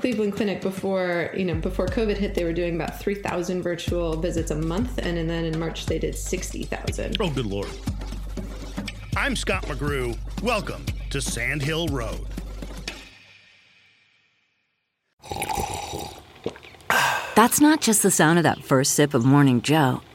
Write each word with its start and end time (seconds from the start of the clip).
Cleveland 0.00 0.34
Clinic 0.34 0.62
before 0.62 1.30
you 1.36 1.44
know 1.44 1.54
before 1.54 1.86
COVID 1.86 2.16
hit, 2.16 2.34
they 2.34 2.44
were 2.44 2.54
doing 2.54 2.74
about 2.74 2.98
three 2.98 3.14
thousand 3.14 3.62
virtual 3.62 4.16
visits 4.16 4.50
a 4.50 4.56
month, 4.56 4.98
and, 4.98 5.18
and 5.18 5.28
then 5.28 5.44
in 5.44 5.58
March 5.58 5.84
they 5.84 5.98
did 5.98 6.16
sixty 6.16 6.64
thousand. 6.64 7.18
Oh, 7.20 7.28
good 7.30 7.44
lord! 7.44 7.68
I'm 9.14 9.36
Scott 9.36 9.64
McGrew. 9.64 10.16
Welcome 10.42 10.86
to 11.10 11.20
Sand 11.20 11.60
Hill 11.60 11.88
Road. 11.88 12.26
That's 17.34 17.60
not 17.60 17.82
just 17.82 18.02
the 18.02 18.10
sound 18.10 18.38
of 18.38 18.42
that 18.42 18.64
first 18.64 18.92
sip 18.92 19.12
of 19.12 19.24
Morning 19.24 19.60
Joe. 19.60 20.00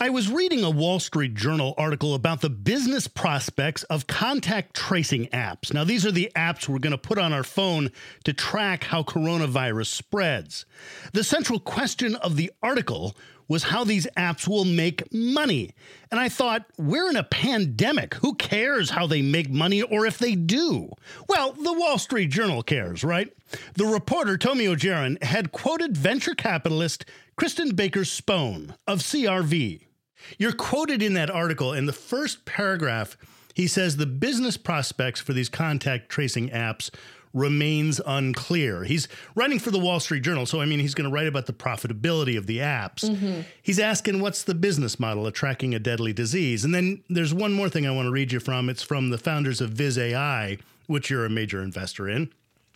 I 0.00 0.10
was 0.10 0.30
reading 0.30 0.62
a 0.62 0.70
Wall 0.70 1.00
Street 1.00 1.34
Journal 1.34 1.74
article 1.76 2.14
about 2.14 2.40
the 2.40 2.48
business 2.48 3.08
prospects 3.08 3.82
of 3.84 4.06
contact 4.06 4.76
tracing 4.76 5.26
apps. 5.30 5.74
Now, 5.74 5.82
these 5.82 6.06
are 6.06 6.12
the 6.12 6.30
apps 6.36 6.68
we're 6.68 6.78
going 6.78 6.92
to 6.92 6.98
put 6.98 7.18
on 7.18 7.32
our 7.32 7.42
phone 7.42 7.90
to 8.22 8.32
track 8.32 8.84
how 8.84 9.02
coronavirus 9.02 9.86
spreads. 9.86 10.66
The 11.14 11.24
central 11.24 11.58
question 11.58 12.14
of 12.14 12.36
the 12.36 12.52
article 12.62 13.16
was 13.48 13.64
how 13.64 13.82
these 13.82 14.06
apps 14.16 14.46
will 14.46 14.64
make 14.64 15.12
money. 15.12 15.74
And 16.12 16.20
I 16.20 16.28
thought, 16.28 16.66
we're 16.78 17.10
in 17.10 17.16
a 17.16 17.24
pandemic. 17.24 18.14
Who 18.14 18.36
cares 18.36 18.90
how 18.90 19.08
they 19.08 19.20
make 19.20 19.50
money 19.50 19.82
or 19.82 20.06
if 20.06 20.18
they 20.18 20.36
do? 20.36 20.92
Well, 21.28 21.54
the 21.54 21.72
Wall 21.72 21.98
Street 21.98 22.30
Journal 22.30 22.62
cares, 22.62 23.02
right? 23.02 23.32
The 23.74 23.86
reporter, 23.86 24.38
Tomio 24.38 24.76
Geron, 24.76 25.20
had 25.24 25.50
quoted 25.50 25.96
venture 25.96 26.36
capitalist 26.36 27.04
Kristen 27.34 27.74
Baker 27.74 28.02
Spohn 28.02 28.76
of 28.86 29.00
CRV. 29.00 29.87
You're 30.38 30.52
quoted 30.52 31.02
in 31.02 31.14
that 31.14 31.30
article 31.30 31.72
in 31.72 31.86
the 31.86 31.92
first 31.92 32.44
paragraph. 32.44 33.16
He 33.54 33.66
says 33.66 33.96
the 33.96 34.06
business 34.06 34.56
prospects 34.56 35.20
for 35.20 35.32
these 35.32 35.48
contact 35.48 36.08
tracing 36.08 36.50
apps 36.50 36.90
remains 37.34 38.00
unclear. 38.06 38.84
He's 38.84 39.08
writing 39.34 39.58
for 39.58 39.70
the 39.70 39.78
Wall 39.78 40.00
Street 40.00 40.22
Journal, 40.22 40.46
so 40.46 40.60
I 40.60 40.64
mean, 40.64 40.80
he's 40.80 40.94
going 40.94 41.08
to 41.08 41.14
write 41.14 41.26
about 41.26 41.46
the 41.46 41.52
profitability 41.52 42.36
of 42.38 42.46
the 42.46 42.58
apps. 42.58 43.04
Mm-hmm. 43.04 43.42
He's 43.62 43.78
asking 43.78 44.20
what's 44.20 44.42
the 44.42 44.54
business 44.54 44.98
model 44.98 45.26
of 45.26 45.34
tracking 45.34 45.74
a 45.74 45.78
deadly 45.78 46.12
disease. 46.12 46.64
And 46.64 46.74
then 46.74 47.02
there's 47.08 47.34
one 47.34 47.52
more 47.52 47.68
thing 47.68 47.86
I 47.86 47.90
want 47.90 48.06
to 48.06 48.12
read 48.12 48.32
you 48.32 48.40
from. 48.40 48.68
It's 48.68 48.82
from 48.82 49.10
the 49.10 49.18
founders 49.18 49.60
of 49.60 49.70
Viz 49.70 49.98
AI, 49.98 50.58
which 50.86 51.10
you're 51.10 51.26
a 51.26 51.30
major 51.30 51.62
investor 51.62 52.08
in. 52.08 52.32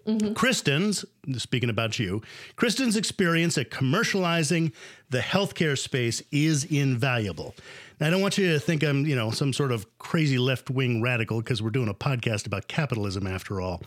Mm-hmm. 0.06 0.32
Kristen's, 0.34 1.04
speaking 1.36 1.70
about 1.70 1.98
you, 1.98 2.22
Kristen's 2.56 2.96
experience 2.96 3.56
at 3.56 3.70
commercializing 3.70 4.72
the 5.10 5.18
healthcare 5.18 5.78
space 5.78 6.22
is 6.32 6.64
invaluable. 6.64 7.54
Now, 8.00 8.08
I 8.08 8.10
don't 8.10 8.20
want 8.20 8.36
you 8.36 8.52
to 8.52 8.58
think 8.58 8.82
I'm, 8.82 9.06
you 9.06 9.14
know, 9.14 9.30
some 9.30 9.52
sort 9.52 9.70
of 9.70 9.86
crazy 9.98 10.38
left 10.38 10.70
wing 10.70 11.02
radical 11.02 11.40
because 11.40 11.62
we're 11.62 11.70
doing 11.70 11.88
a 11.88 11.94
podcast 11.94 12.46
about 12.46 12.66
capitalism 12.66 13.26
after 13.28 13.60
all. 13.60 13.82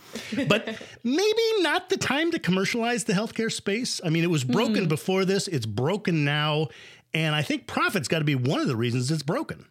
But 0.47 0.81
maybe 1.03 1.41
not 1.59 1.89
the 1.89 1.97
time 1.97 2.31
to 2.31 2.39
commercialize 2.39 3.03
the 3.03 3.13
healthcare 3.13 3.51
space. 3.51 3.99
I 4.05 4.09
mean, 4.09 4.23
it 4.23 4.29
was 4.29 4.43
broken 4.43 4.75
mm-hmm. 4.75 4.87
before 4.87 5.25
this, 5.25 5.47
it's 5.49 5.65
broken 5.65 6.23
now. 6.23 6.69
And 7.13 7.35
I 7.35 7.41
think 7.41 7.67
profit's 7.67 8.07
got 8.07 8.19
to 8.19 8.25
be 8.25 8.35
one 8.35 8.59
of 8.59 8.67
the 8.67 8.75
reasons 8.75 9.11
it's 9.11 9.23
broken. 9.23 9.65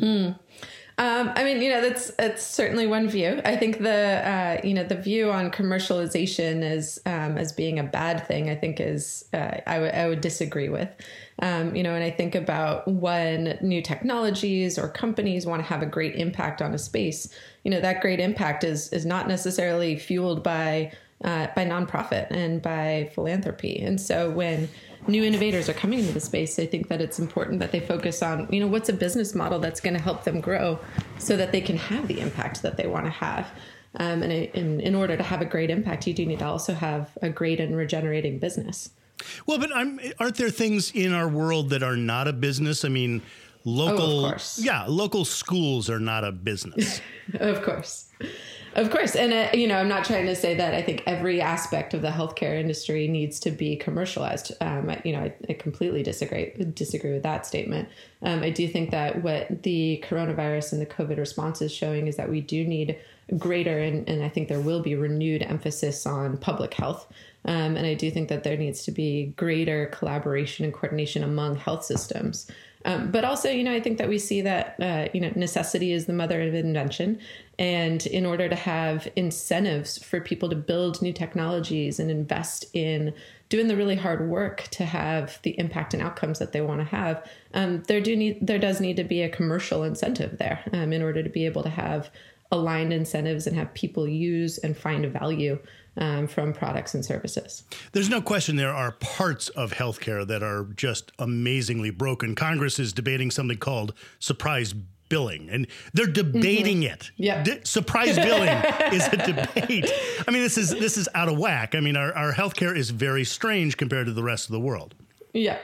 Mm. 0.00 0.38
Um, 0.98 1.30
I 1.36 1.44
mean, 1.44 1.60
you 1.60 1.68
know, 1.68 1.82
that's 1.82 2.10
that's 2.12 2.42
certainly 2.42 2.86
one 2.86 3.06
view. 3.06 3.42
I 3.44 3.56
think 3.56 3.80
the 3.80 4.26
uh, 4.26 4.60
you 4.64 4.72
know 4.72 4.82
the 4.82 4.96
view 4.96 5.30
on 5.30 5.50
commercialization 5.50 6.62
as 6.62 6.98
um, 7.04 7.36
as 7.36 7.52
being 7.52 7.78
a 7.78 7.84
bad 7.84 8.26
thing, 8.26 8.48
I 8.48 8.54
think 8.54 8.80
is 8.80 9.26
uh, 9.34 9.58
I, 9.66 10.08
would 10.08 10.22
disagree 10.22 10.70
with. 10.70 10.88
Um, 11.42 11.76
you 11.76 11.82
know, 11.82 11.94
and 11.94 12.02
I 12.02 12.10
think 12.10 12.34
about 12.34 12.88
when 12.88 13.58
new 13.60 13.82
technologies 13.82 14.78
or 14.78 14.88
companies 14.88 15.44
want 15.44 15.60
to 15.60 15.68
have 15.68 15.82
a 15.82 15.86
great 15.86 16.14
impact 16.14 16.62
on 16.62 16.72
a 16.72 16.78
space. 16.78 17.28
You 17.62 17.70
know, 17.72 17.80
that 17.80 18.00
great 18.00 18.18
impact 18.18 18.64
is 18.64 18.90
is 18.90 19.04
not 19.04 19.28
necessarily 19.28 19.98
fueled 19.98 20.42
by 20.42 20.92
uh, 21.24 21.48
by 21.54 21.66
nonprofit 21.66 22.28
and 22.30 22.62
by 22.62 23.10
philanthropy. 23.14 23.80
And 23.80 24.00
so 24.00 24.30
when 24.30 24.70
new 25.08 25.24
innovators 25.24 25.68
are 25.68 25.74
coming 25.74 26.00
into 26.00 26.12
the 26.12 26.20
space, 26.20 26.58
I 26.58 26.66
think 26.66 26.88
that 26.88 27.00
it's 27.00 27.18
important 27.18 27.60
that 27.60 27.72
they 27.72 27.80
focus 27.80 28.22
on, 28.22 28.48
you 28.52 28.60
know, 28.60 28.66
what's 28.66 28.88
a 28.88 28.92
business 28.92 29.34
model 29.34 29.58
that's 29.58 29.80
going 29.80 29.94
to 29.94 30.02
help 30.02 30.24
them 30.24 30.40
grow 30.40 30.78
so 31.18 31.36
that 31.36 31.52
they 31.52 31.60
can 31.60 31.76
have 31.76 32.08
the 32.08 32.20
impact 32.20 32.62
that 32.62 32.76
they 32.76 32.86
want 32.86 33.06
to 33.06 33.10
have. 33.10 33.48
Um, 33.98 34.22
and 34.22 34.32
in, 34.32 34.80
in 34.80 34.94
order 34.94 35.16
to 35.16 35.22
have 35.22 35.40
a 35.40 35.44
great 35.44 35.70
impact, 35.70 36.06
you 36.06 36.14
do 36.14 36.26
need 36.26 36.40
to 36.40 36.46
also 36.46 36.74
have 36.74 37.16
a 37.22 37.30
great 37.30 37.60
and 37.60 37.76
regenerating 37.76 38.38
business. 38.38 38.90
Well, 39.46 39.58
but 39.58 39.74
I'm, 39.74 39.98
aren't 40.18 40.36
there 40.36 40.50
things 40.50 40.90
in 40.92 41.12
our 41.12 41.28
world 41.28 41.70
that 41.70 41.82
are 41.82 41.96
not 41.96 42.28
a 42.28 42.32
business? 42.32 42.84
I 42.84 42.88
mean, 42.88 43.22
local, 43.64 44.26
oh, 44.26 44.36
yeah, 44.58 44.84
local 44.86 45.24
schools 45.24 45.88
are 45.88 46.00
not 46.00 46.24
a 46.24 46.32
business. 46.32 47.00
of 47.34 47.62
course. 47.62 48.10
Of 48.76 48.90
course, 48.90 49.16
and 49.16 49.32
uh, 49.32 49.48
you 49.56 49.66
know, 49.66 49.78
I'm 49.78 49.88
not 49.88 50.04
trying 50.04 50.26
to 50.26 50.36
say 50.36 50.54
that 50.54 50.74
I 50.74 50.82
think 50.82 51.02
every 51.06 51.40
aspect 51.40 51.94
of 51.94 52.02
the 52.02 52.10
healthcare 52.10 52.60
industry 52.60 53.08
needs 53.08 53.40
to 53.40 53.50
be 53.50 53.74
commercialized. 53.74 54.52
Um, 54.60 54.90
I, 54.90 55.00
you 55.02 55.12
know, 55.12 55.20
I, 55.20 55.34
I, 55.48 55.54
completely 55.54 56.02
disagree 56.02 56.52
disagree 56.74 57.14
with 57.14 57.22
that 57.22 57.46
statement. 57.46 57.88
Um, 58.20 58.42
I 58.42 58.50
do 58.50 58.68
think 58.68 58.90
that 58.90 59.22
what 59.22 59.62
the 59.62 60.04
coronavirus 60.06 60.74
and 60.74 60.82
the 60.82 60.86
COVID 60.86 61.16
response 61.16 61.62
is 61.62 61.72
showing 61.72 62.06
is 62.06 62.16
that 62.16 62.28
we 62.28 62.42
do 62.42 62.66
need 62.66 62.98
greater, 63.38 63.78
and, 63.78 64.06
and 64.10 64.22
I 64.22 64.28
think 64.28 64.48
there 64.48 64.60
will 64.60 64.82
be 64.82 64.94
renewed 64.94 65.42
emphasis 65.42 66.04
on 66.04 66.36
public 66.36 66.74
health. 66.74 67.10
Um, 67.46 67.76
and 67.76 67.86
I 67.86 67.94
do 67.94 68.10
think 68.10 68.28
that 68.28 68.44
there 68.44 68.58
needs 68.58 68.82
to 68.84 68.90
be 68.90 69.32
greater 69.36 69.86
collaboration 69.86 70.66
and 70.66 70.74
coordination 70.74 71.22
among 71.22 71.56
health 71.56 71.84
systems. 71.84 72.50
Um, 72.86 73.10
but 73.10 73.24
also, 73.24 73.50
you 73.50 73.64
know, 73.64 73.72
I 73.72 73.80
think 73.80 73.98
that 73.98 74.08
we 74.08 74.18
see 74.18 74.40
that, 74.42 74.76
uh, 74.80 75.08
you 75.12 75.20
know, 75.20 75.32
necessity 75.34 75.92
is 75.92 76.06
the 76.06 76.12
mother 76.12 76.40
of 76.40 76.54
invention. 76.54 77.18
And 77.58 78.06
in 78.06 78.24
order 78.24 78.48
to 78.48 78.54
have 78.54 79.08
incentives 79.16 79.98
for 79.98 80.20
people 80.20 80.48
to 80.50 80.56
build 80.56 81.02
new 81.02 81.12
technologies 81.12 81.98
and 81.98 82.12
invest 82.12 82.64
in 82.74 83.12
doing 83.48 83.66
the 83.66 83.76
really 83.76 83.96
hard 83.96 84.28
work 84.28 84.68
to 84.70 84.84
have 84.84 85.40
the 85.42 85.58
impact 85.58 85.94
and 85.94 86.02
outcomes 86.02 86.38
that 86.38 86.52
they 86.52 86.60
want 86.60 86.80
to 86.80 86.86
have, 86.86 87.28
um, 87.54 87.82
there 87.88 88.00
do 88.00 88.14
need 88.14 88.46
there 88.46 88.58
does 88.58 88.80
need 88.80 88.96
to 88.96 89.04
be 89.04 89.22
a 89.22 89.28
commercial 89.28 89.82
incentive 89.82 90.38
there 90.38 90.62
um, 90.72 90.92
in 90.92 91.02
order 91.02 91.24
to 91.24 91.28
be 91.28 91.44
able 91.44 91.64
to 91.64 91.68
have 91.68 92.10
aligned 92.52 92.92
incentives 92.92 93.46
and 93.46 93.56
have 93.56 93.72
people 93.74 94.06
use 94.06 94.58
and 94.58 94.76
find 94.76 95.06
value 95.06 95.58
um, 95.98 96.26
from 96.26 96.52
products 96.52 96.94
and 96.94 97.04
services. 97.04 97.64
There's 97.92 98.10
no 98.10 98.20
question 98.20 98.56
there 98.56 98.74
are 98.74 98.92
parts 98.92 99.48
of 99.50 99.72
healthcare 99.72 100.26
that 100.26 100.42
are 100.42 100.64
just 100.76 101.12
amazingly 101.18 101.90
broken. 101.90 102.34
Congress 102.34 102.78
is 102.78 102.92
debating 102.92 103.30
something 103.30 103.58
called 103.58 103.94
surprise 104.18 104.74
billing 105.08 105.48
and 105.50 105.66
they're 105.94 106.06
debating 106.06 106.82
it. 106.82 106.98
Mm-hmm. 106.98 107.22
Yeah. 107.22 107.42
D- 107.42 107.60
surprise 107.64 108.16
billing 108.16 108.48
is 108.92 109.06
a 109.06 109.16
debate. 109.16 109.90
I 110.26 110.30
mean, 110.30 110.42
this 110.42 110.58
is 110.58 110.70
this 110.70 110.96
is 110.96 111.08
out 111.14 111.28
of 111.28 111.38
whack. 111.38 111.74
I 111.74 111.80
mean, 111.80 111.96
our, 111.96 112.12
our 112.12 112.32
healthcare 112.32 112.76
is 112.76 112.90
very 112.90 113.24
strange 113.24 113.76
compared 113.76 114.06
to 114.06 114.12
the 114.12 114.22
rest 114.22 114.46
of 114.46 114.52
the 114.52 114.60
world. 114.60 114.94
Yeah. 115.32 115.58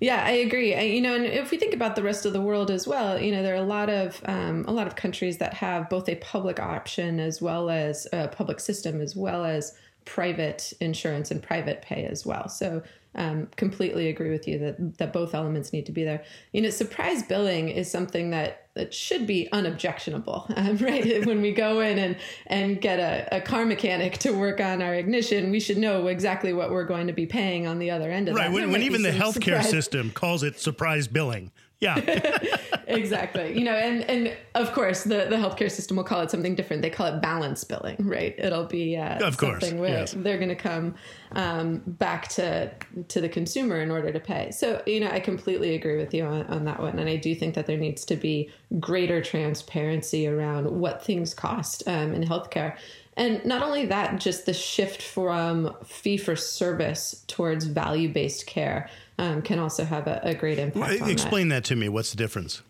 Yeah, 0.00 0.22
I 0.24 0.30
agree. 0.30 0.74
I, 0.74 0.82
you 0.82 1.00
know, 1.00 1.14
and 1.14 1.24
if 1.24 1.50
we 1.50 1.58
think 1.58 1.74
about 1.74 1.96
the 1.96 2.02
rest 2.02 2.24
of 2.26 2.32
the 2.32 2.40
world 2.40 2.70
as 2.70 2.86
well, 2.86 3.20
you 3.20 3.32
know, 3.32 3.42
there 3.42 3.54
are 3.54 3.62
a 3.62 3.62
lot 3.62 3.90
of 3.90 4.20
um, 4.26 4.64
a 4.68 4.72
lot 4.72 4.86
of 4.86 4.96
countries 4.96 5.38
that 5.38 5.54
have 5.54 5.88
both 5.88 6.08
a 6.08 6.16
public 6.16 6.60
option 6.60 7.20
as 7.20 7.40
well 7.42 7.70
as 7.70 8.06
a 8.12 8.28
public 8.28 8.60
system, 8.60 9.00
as 9.00 9.16
well 9.16 9.44
as 9.44 9.76
private 10.04 10.72
insurance 10.80 11.30
and 11.30 11.42
private 11.42 11.82
pay 11.82 12.04
as 12.04 12.24
well. 12.24 12.48
So, 12.48 12.82
um, 13.18 13.48
completely 13.56 14.08
agree 14.08 14.30
with 14.30 14.46
you 14.46 14.58
that 14.60 14.98
that 14.98 15.12
both 15.12 15.34
elements 15.34 15.72
need 15.72 15.84
to 15.86 15.92
be 15.92 16.04
there. 16.04 16.24
You 16.52 16.62
know, 16.62 16.70
surprise 16.70 17.24
billing 17.24 17.68
is 17.68 17.90
something 17.90 18.30
that 18.30 18.68
that 18.74 18.94
should 18.94 19.26
be 19.26 19.48
unobjectionable, 19.50 20.46
um, 20.56 20.76
right? 20.76 21.26
when 21.26 21.42
we 21.42 21.52
go 21.52 21.80
in 21.80 21.98
and 21.98 22.16
and 22.46 22.80
get 22.80 23.00
a, 23.00 23.36
a, 23.36 23.40
car 23.40 23.66
mechanic 23.66 24.18
to 24.18 24.30
work 24.30 24.60
on 24.60 24.80
our 24.80 24.94
ignition, 24.94 25.50
we 25.50 25.58
should 25.58 25.78
know 25.78 26.06
exactly 26.06 26.52
what 26.52 26.70
we're 26.70 26.84
going 26.84 27.08
to 27.08 27.12
be 27.12 27.26
paying 27.26 27.66
on 27.66 27.80
the 27.80 27.90
other 27.90 28.08
end 28.08 28.28
of 28.28 28.36
right, 28.36 28.42
that. 28.42 28.48
Right. 28.48 28.54
When, 28.54 28.70
when 28.70 28.82
even 28.82 29.02
the 29.02 29.10
healthcare 29.10 29.62
surprise. 29.62 29.70
system 29.70 30.10
calls 30.12 30.44
it 30.44 30.60
surprise 30.60 31.08
billing. 31.08 31.50
Yeah. 31.80 31.98
exactly. 32.88 33.56
You 33.56 33.64
know, 33.64 33.74
and 33.74 34.02
and 34.04 34.36
of 34.56 34.72
course 34.72 35.04
the 35.04 35.26
the 35.30 35.36
healthcare 35.36 35.70
system 35.70 35.96
will 35.96 36.04
call 36.04 36.22
it 36.22 36.30
something 36.30 36.56
different. 36.56 36.82
They 36.82 36.90
call 36.90 37.06
it 37.06 37.22
balance 37.22 37.62
billing, 37.62 37.96
right? 38.00 38.34
It'll 38.36 38.64
be 38.64 38.96
uh, 38.96 39.24
of 39.24 39.36
course 39.36 39.60
something 39.60 39.78
where 39.78 40.00
yes. 40.00 40.14
they're 40.16 40.38
going 40.38 40.48
to 40.48 40.56
come 40.56 40.96
um, 41.32 41.82
back 41.86 42.28
to 42.30 42.72
to 43.08 43.20
the 43.20 43.28
consumer 43.28 43.80
in 43.80 43.92
order 43.92 44.10
to 44.10 44.18
pay. 44.18 44.50
So 44.50 44.82
you 44.86 44.98
know, 44.98 45.10
I 45.10 45.20
completely 45.20 45.76
agree 45.76 45.96
with 45.96 46.12
you 46.12 46.24
on, 46.24 46.42
on 46.46 46.64
that 46.64 46.80
one, 46.80 46.98
and 46.98 47.08
I 47.08 47.16
do 47.16 47.34
think 47.34 47.54
that 47.54 47.66
there 47.66 47.78
needs 47.78 48.04
to 48.06 48.16
be 48.16 48.50
greater 48.80 49.22
transparency 49.22 50.26
around 50.26 50.68
what 50.68 51.04
things 51.04 51.32
cost 51.34 51.86
um, 51.86 52.12
in 52.12 52.24
healthcare. 52.24 52.76
And 53.18 53.44
not 53.44 53.62
only 53.62 53.84
that, 53.86 54.20
just 54.20 54.46
the 54.46 54.54
shift 54.54 55.02
from 55.02 55.74
fee 55.84 56.16
for 56.16 56.36
service 56.36 57.24
towards 57.26 57.64
value 57.64 58.08
based 58.08 58.46
care 58.46 58.88
um, 59.18 59.42
can 59.42 59.58
also 59.58 59.84
have 59.84 60.06
a, 60.06 60.20
a 60.22 60.34
great 60.34 60.58
impact. 60.58 61.00
Well, 61.00 61.10
explain 61.10 61.48
that. 61.48 61.56
that 61.56 61.64
to 61.64 61.76
me. 61.76 61.88
What's 61.88 62.12
the 62.12 62.16
difference? 62.16 62.62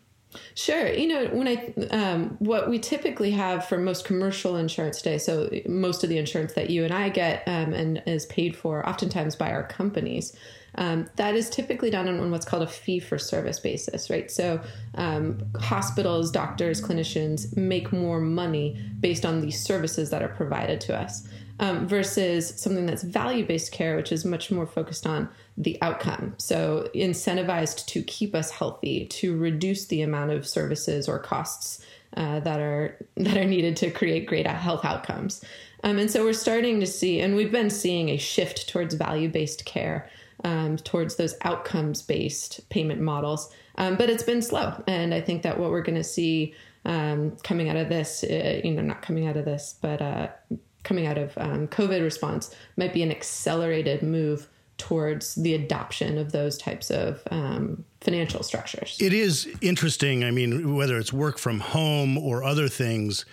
Sure. 0.54 0.92
You 0.92 1.08
know, 1.08 1.26
when 1.26 1.48
I, 1.48 1.72
um, 1.90 2.36
what 2.38 2.68
we 2.68 2.78
typically 2.78 3.30
have 3.32 3.66
for 3.66 3.78
most 3.78 4.04
commercial 4.04 4.56
insurance 4.56 4.98
today, 4.98 5.18
so 5.18 5.50
most 5.66 6.02
of 6.04 6.10
the 6.10 6.18
insurance 6.18 6.52
that 6.54 6.70
you 6.70 6.84
and 6.84 6.92
I 6.92 7.08
get 7.08 7.42
um, 7.46 7.72
and 7.72 8.02
is 8.06 8.26
paid 8.26 8.56
for 8.56 8.86
oftentimes 8.88 9.36
by 9.36 9.50
our 9.52 9.64
companies, 9.64 10.36
um, 10.75 11.09
that 11.17 11.35
is 11.35 11.50
typically 11.50 11.91
done 11.91 12.09
on 12.09 12.31
what's 12.31 12.47
called 12.47 12.62
a 12.62 12.67
fee 12.67 13.00
for 13.00 13.19
service 13.19 13.59
basis, 13.59 14.11
right? 14.11 14.31
So 14.31 14.61
um, 14.94 15.41
hospitals, 15.61 16.31
doctors, 16.31 16.81
clinicians 16.81 17.56
make 17.56 17.93
more 17.93 18.20
money 18.20 18.81
based 19.00 19.26
on 19.26 19.41
the 19.41 19.50
services 19.50 20.11
that 20.11 20.23
are 20.23 20.29
provided 20.29 20.81
to 20.82 20.97
us. 20.97 21.26
Um, 21.61 21.88
versus 21.88 22.55
something 22.56 22.87
that's 22.87 23.03
value 23.03 23.44
based 23.44 23.73
care, 23.73 23.97
which 23.97 24.12
is 24.12 24.25
much 24.25 24.53
more 24.53 24.65
focused 24.65 25.09
on 25.09 25.29
the 25.56 25.76
outcome. 25.82 26.35
So, 26.38 26.88
incentivized 26.94 27.85
to 27.87 28.03
keep 28.05 28.32
us 28.32 28.53
healthy, 28.53 29.06
to 29.06 29.37
reduce 29.37 29.87
the 29.87 30.03
amount 30.03 30.31
of 30.31 30.47
services 30.47 31.09
or 31.09 31.19
costs 31.19 31.85
uh, 32.17 32.38
that 32.41 32.61
are 32.61 33.05
that 33.17 33.37
are 33.37 33.44
needed 33.44 33.76
to 33.79 33.91
create 33.91 34.26
great 34.26 34.47
health 34.47 34.85
outcomes. 34.85 35.44
Um, 35.82 35.99
and 35.99 36.09
so, 36.09 36.23
we're 36.23 36.32
starting 36.32 36.79
to 36.79 36.87
see, 36.87 37.19
and 37.19 37.35
we've 37.35 37.50
been 37.50 37.70
seeing 37.70 38.11
a 38.11 38.19
shift 38.19 38.69
towards 38.69 38.94
value 38.94 39.29
based 39.29 39.65
care, 39.65 40.09
um, 40.44 40.76
towards 40.76 41.17
those 41.17 41.37
outcomes 41.43 42.02
based 42.02 42.69
payment 42.70 43.00
models. 43.00 43.52
Um, 43.76 43.96
but 43.96 44.11
it's 44.11 44.23
been 44.23 44.43
slow, 44.43 44.82
and 44.87 45.14
I 45.14 45.20
think 45.20 45.43
that 45.43 45.58
what 45.58 45.70
we're 45.70 45.82
going 45.82 45.96
to 45.96 46.05
see 46.05 46.55
um, 46.85 47.37
coming 47.43 47.69
out 47.69 47.76
of 47.76 47.88
this, 47.88 48.25
uh, 48.25 48.61
you 48.64 48.73
know, 48.73 48.82
not 48.82 49.02
coming 49.02 49.26
out 49.26 49.37
of 49.37 49.44
this, 49.44 49.76
but 49.81 50.00
uh, 50.00 50.29
coming 50.82 51.06
out 51.06 51.19
of 51.19 51.37
um, 51.37 51.69
COVID 51.69 52.02
response 52.02 52.55
might 52.76 52.93
be 52.93 53.02
an 53.02 53.11
accelerated 53.11 54.02
move 54.02 54.49
towards 54.79 55.35
the 55.35 55.55
adoption 55.55 56.19
of 56.19 56.32
those 56.32 56.56
types 56.56 56.91
of 56.91 57.23
um, 57.31 57.84
financial 58.00 58.43
structures. 58.43 58.96
It 59.00 59.12
is 59.12 59.49
interesting. 59.61 60.25
I 60.25 60.31
mean, 60.31 60.76
whether 60.76 60.96
it's 60.99 61.12
work 61.12 61.38
from 61.38 61.61
home 61.61 62.17
or 62.17 62.44
other 62.44 62.69
things 62.69 63.26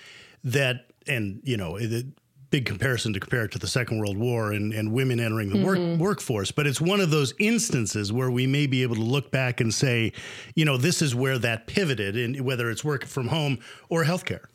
that, 0.44 0.88
and, 1.08 1.40
you 1.44 1.56
know, 1.56 1.78
the 1.78 2.08
big 2.50 2.66
comparison 2.66 3.14
to 3.14 3.20
compare 3.20 3.46
it 3.46 3.52
to 3.52 3.60
the 3.60 3.68
Second 3.68 4.00
World 4.00 4.18
War 4.18 4.52
and, 4.52 4.74
and 4.74 4.92
women 4.94 5.20
entering 5.20 5.50
the 5.50 5.64
work, 5.64 5.78
mm-hmm. 5.78 6.02
workforce. 6.02 6.52
But 6.52 6.68
it's 6.68 6.82
one 6.82 7.02
of 7.02 7.12
those 7.12 7.34
instances 7.40 8.12
where 8.12 8.32
we 8.32 8.48
may 8.48 8.68
be 8.68 8.84
able 8.84 8.96
to 8.96 9.02
look 9.02 9.32
back 9.32 9.62
and 9.62 9.74
say, 9.74 10.14
you 10.56 10.66
know, 10.66 10.78
this 10.78 11.02
is 11.02 11.16
where 11.16 11.38
that 11.40 11.68
pivoted, 11.68 12.16
in 12.16 12.44
whether 12.44 12.70
it's 12.70 12.84
work 12.84 13.06
from 13.06 13.28
home 13.28 13.60
or 13.90 14.04
healthcare. 14.04 14.46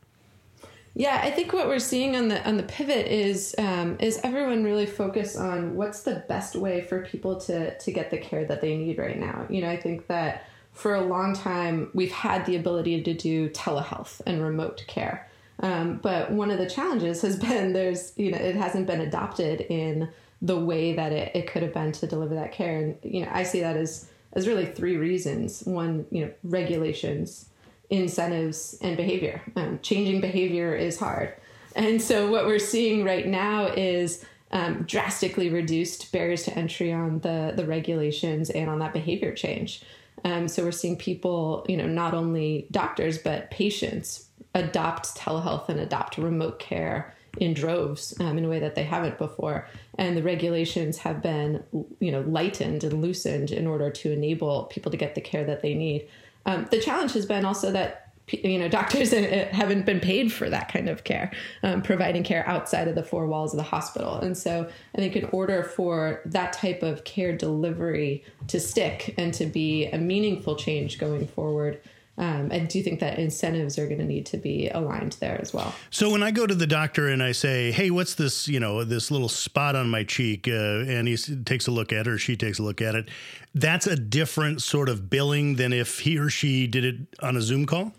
Yeah, 0.94 1.20
I 1.22 1.30
think 1.30 1.52
what 1.52 1.68
we're 1.68 1.78
seeing 1.78 2.16
on 2.16 2.28
the 2.28 2.46
on 2.46 2.56
the 2.56 2.64
pivot 2.64 3.06
is 3.06 3.54
um, 3.58 3.96
is 4.00 4.18
everyone 4.24 4.64
really 4.64 4.86
focused 4.86 5.36
on 5.36 5.76
what's 5.76 6.02
the 6.02 6.24
best 6.28 6.56
way 6.56 6.80
for 6.80 7.06
people 7.06 7.40
to 7.42 7.78
to 7.78 7.92
get 7.92 8.10
the 8.10 8.18
care 8.18 8.44
that 8.44 8.60
they 8.60 8.76
need 8.76 8.98
right 8.98 9.18
now. 9.18 9.46
You 9.48 9.62
know, 9.62 9.70
I 9.70 9.76
think 9.76 10.08
that 10.08 10.46
for 10.72 10.96
a 10.96 11.00
long 11.00 11.34
time 11.34 11.90
we've 11.94 12.10
had 12.10 12.44
the 12.44 12.56
ability 12.56 13.02
to 13.02 13.14
do 13.14 13.48
telehealth 13.50 14.20
and 14.26 14.42
remote 14.42 14.84
care, 14.88 15.29
um, 15.60 15.98
but 16.02 16.30
one 16.32 16.50
of 16.50 16.58
the 16.58 16.68
challenges 16.68 17.22
has 17.22 17.36
been 17.36 17.72
there's 17.72 18.12
you 18.16 18.30
know 18.30 18.38
it 18.38 18.56
hasn't 18.56 18.86
been 18.86 19.00
adopted 19.00 19.62
in 19.62 20.08
the 20.42 20.58
way 20.58 20.94
that 20.94 21.12
it, 21.12 21.32
it 21.34 21.46
could 21.46 21.62
have 21.62 21.74
been 21.74 21.92
to 21.92 22.06
deliver 22.06 22.34
that 22.34 22.52
care, 22.52 22.78
and 22.78 22.98
you 23.02 23.24
know 23.24 23.30
I 23.32 23.42
see 23.42 23.60
that 23.60 23.76
as 23.76 24.08
as 24.32 24.46
really 24.46 24.66
three 24.66 24.96
reasons. 24.96 25.62
One, 25.62 26.06
you 26.10 26.26
know, 26.26 26.32
regulations 26.44 27.46
incentives 27.90 28.78
and 28.80 28.96
behavior. 28.96 29.42
Um, 29.56 29.80
changing 29.82 30.20
behavior 30.20 30.74
is 30.74 30.98
hard. 30.98 31.34
And 31.76 32.00
so, 32.00 32.30
what 32.30 32.46
we're 32.46 32.58
seeing 32.58 33.04
right 33.04 33.26
now 33.26 33.66
is 33.66 34.24
um, 34.52 34.84
drastically 34.84 35.50
reduced 35.50 36.10
barriers 36.12 36.44
to 36.44 36.56
entry 36.56 36.92
on 36.92 37.20
the, 37.20 37.52
the 37.54 37.64
regulations 37.64 38.50
and 38.50 38.68
on 38.68 38.78
that 38.78 38.92
behavior 38.92 39.34
change. 39.34 39.82
Um, 40.24 40.48
so, 40.48 40.64
we're 40.64 40.72
seeing 40.72 40.96
people, 40.96 41.64
you 41.68 41.76
know, 41.76 41.86
not 41.86 42.14
only 42.14 42.66
doctors, 42.70 43.18
but 43.18 43.50
patients 43.50 44.29
adopt 44.54 45.14
telehealth 45.16 45.68
and 45.68 45.80
adopt 45.80 46.18
remote 46.18 46.58
care 46.58 47.14
in 47.38 47.54
droves 47.54 48.14
um, 48.20 48.38
in 48.38 48.44
a 48.44 48.48
way 48.48 48.58
that 48.58 48.74
they 48.74 48.82
haven't 48.82 49.18
before. 49.18 49.68
And 49.96 50.16
the 50.16 50.22
regulations 50.22 50.98
have 50.98 51.22
been, 51.22 51.62
you 52.00 52.10
know, 52.10 52.22
lightened 52.22 52.82
and 52.84 53.00
loosened 53.00 53.50
in 53.50 53.66
order 53.66 53.90
to 53.90 54.12
enable 54.12 54.64
people 54.64 54.90
to 54.90 54.96
get 54.96 55.14
the 55.14 55.20
care 55.20 55.44
that 55.44 55.62
they 55.62 55.74
need. 55.74 56.08
Um, 56.46 56.66
the 56.70 56.80
challenge 56.80 57.12
has 57.12 57.26
been 57.26 57.44
also 57.44 57.70
that 57.72 58.06
you 58.32 58.58
know 58.58 58.68
doctors 58.68 59.10
haven't 59.52 59.84
been 59.84 59.98
paid 59.98 60.32
for 60.32 60.48
that 60.48 60.72
kind 60.72 60.88
of 60.88 61.02
care 61.02 61.32
um, 61.64 61.82
providing 61.82 62.22
care 62.22 62.46
outside 62.48 62.86
of 62.86 62.94
the 62.94 63.02
four 63.02 63.26
walls 63.26 63.52
of 63.52 63.56
the 63.56 63.64
hospital 63.64 64.20
and 64.20 64.38
so 64.38 64.68
i 64.94 64.98
think 64.98 65.16
in 65.16 65.24
order 65.32 65.64
for 65.64 66.20
that 66.24 66.52
type 66.52 66.84
of 66.84 67.02
care 67.02 67.36
delivery 67.36 68.22
to 68.46 68.60
stick 68.60 69.14
and 69.18 69.34
to 69.34 69.46
be 69.46 69.86
a 69.86 69.98
meaningful 69.98 70.54
change 70.54 70.98
going 70.98 71.26
forward 71.26 71.80
um, 72.20 72.50
I 72.52 72.58
do 72.58 72.82
think 72.82 73.00
that 73.00 73.18
incentives 73.18 73.78
are 73.78 73.86
going 73.86 73.98
to 73.98 74.04
need 74.04 74.26
to 74.26 74.36
be 74.36 74.68
aligned 74.68 75.12
there 75.20 75.40
as 75.40 75.54
well. 75.54 75.74
So 75.88 76.10
when 76.10 76.22
I 76.22 76.30
go 76.30 76.46
to 76.46 76.54
the 76.54 76.66
doctor 76.66 77.08
and 77.08 77.22
I 77.22 77.32
say, 77.32 77.72
"Hey, 77.72 77.90
what's 77.90 78.14
this? 78.14 78.46
You 78.46 78.60
know, 78.60 78.84
this 78.84 79.10
little 79.10 79.30
spot 79.30 79.74
on 79.74 79.88
my 79.88 80.04
cheek," 80.04 80.46
uh, 80.46 80.84
and 80.86 81.08
he 81.08 81.16
takes 81.16 81.66
a 81.66 81.70
look 81.70 81.94
at 81.94 82.06
it 82.06 82.08
or 82.08 82.18
she 82.18 82.36
takes 82.36 82.58
a 82.58 82.62
look 82.62 82.82
at 82.82 82.94
it, 82.94 83.08
that's 83.54 83.86
a 83.86 83.96
different 83.96 84.60
sort 84.60 84.90
of 84.90 85.08
billing 85.08 85.56
than 85.56 85.72
if 85.72 86.00
he 86.00 86.18
or 86.18 86.28
she 86.28 86.66
did 86.66 86.84
it 86.84 86.96
on 87.22 87.38
a 87.38 87.40
Zoom 87.40 87.64
call. 87.64 87.92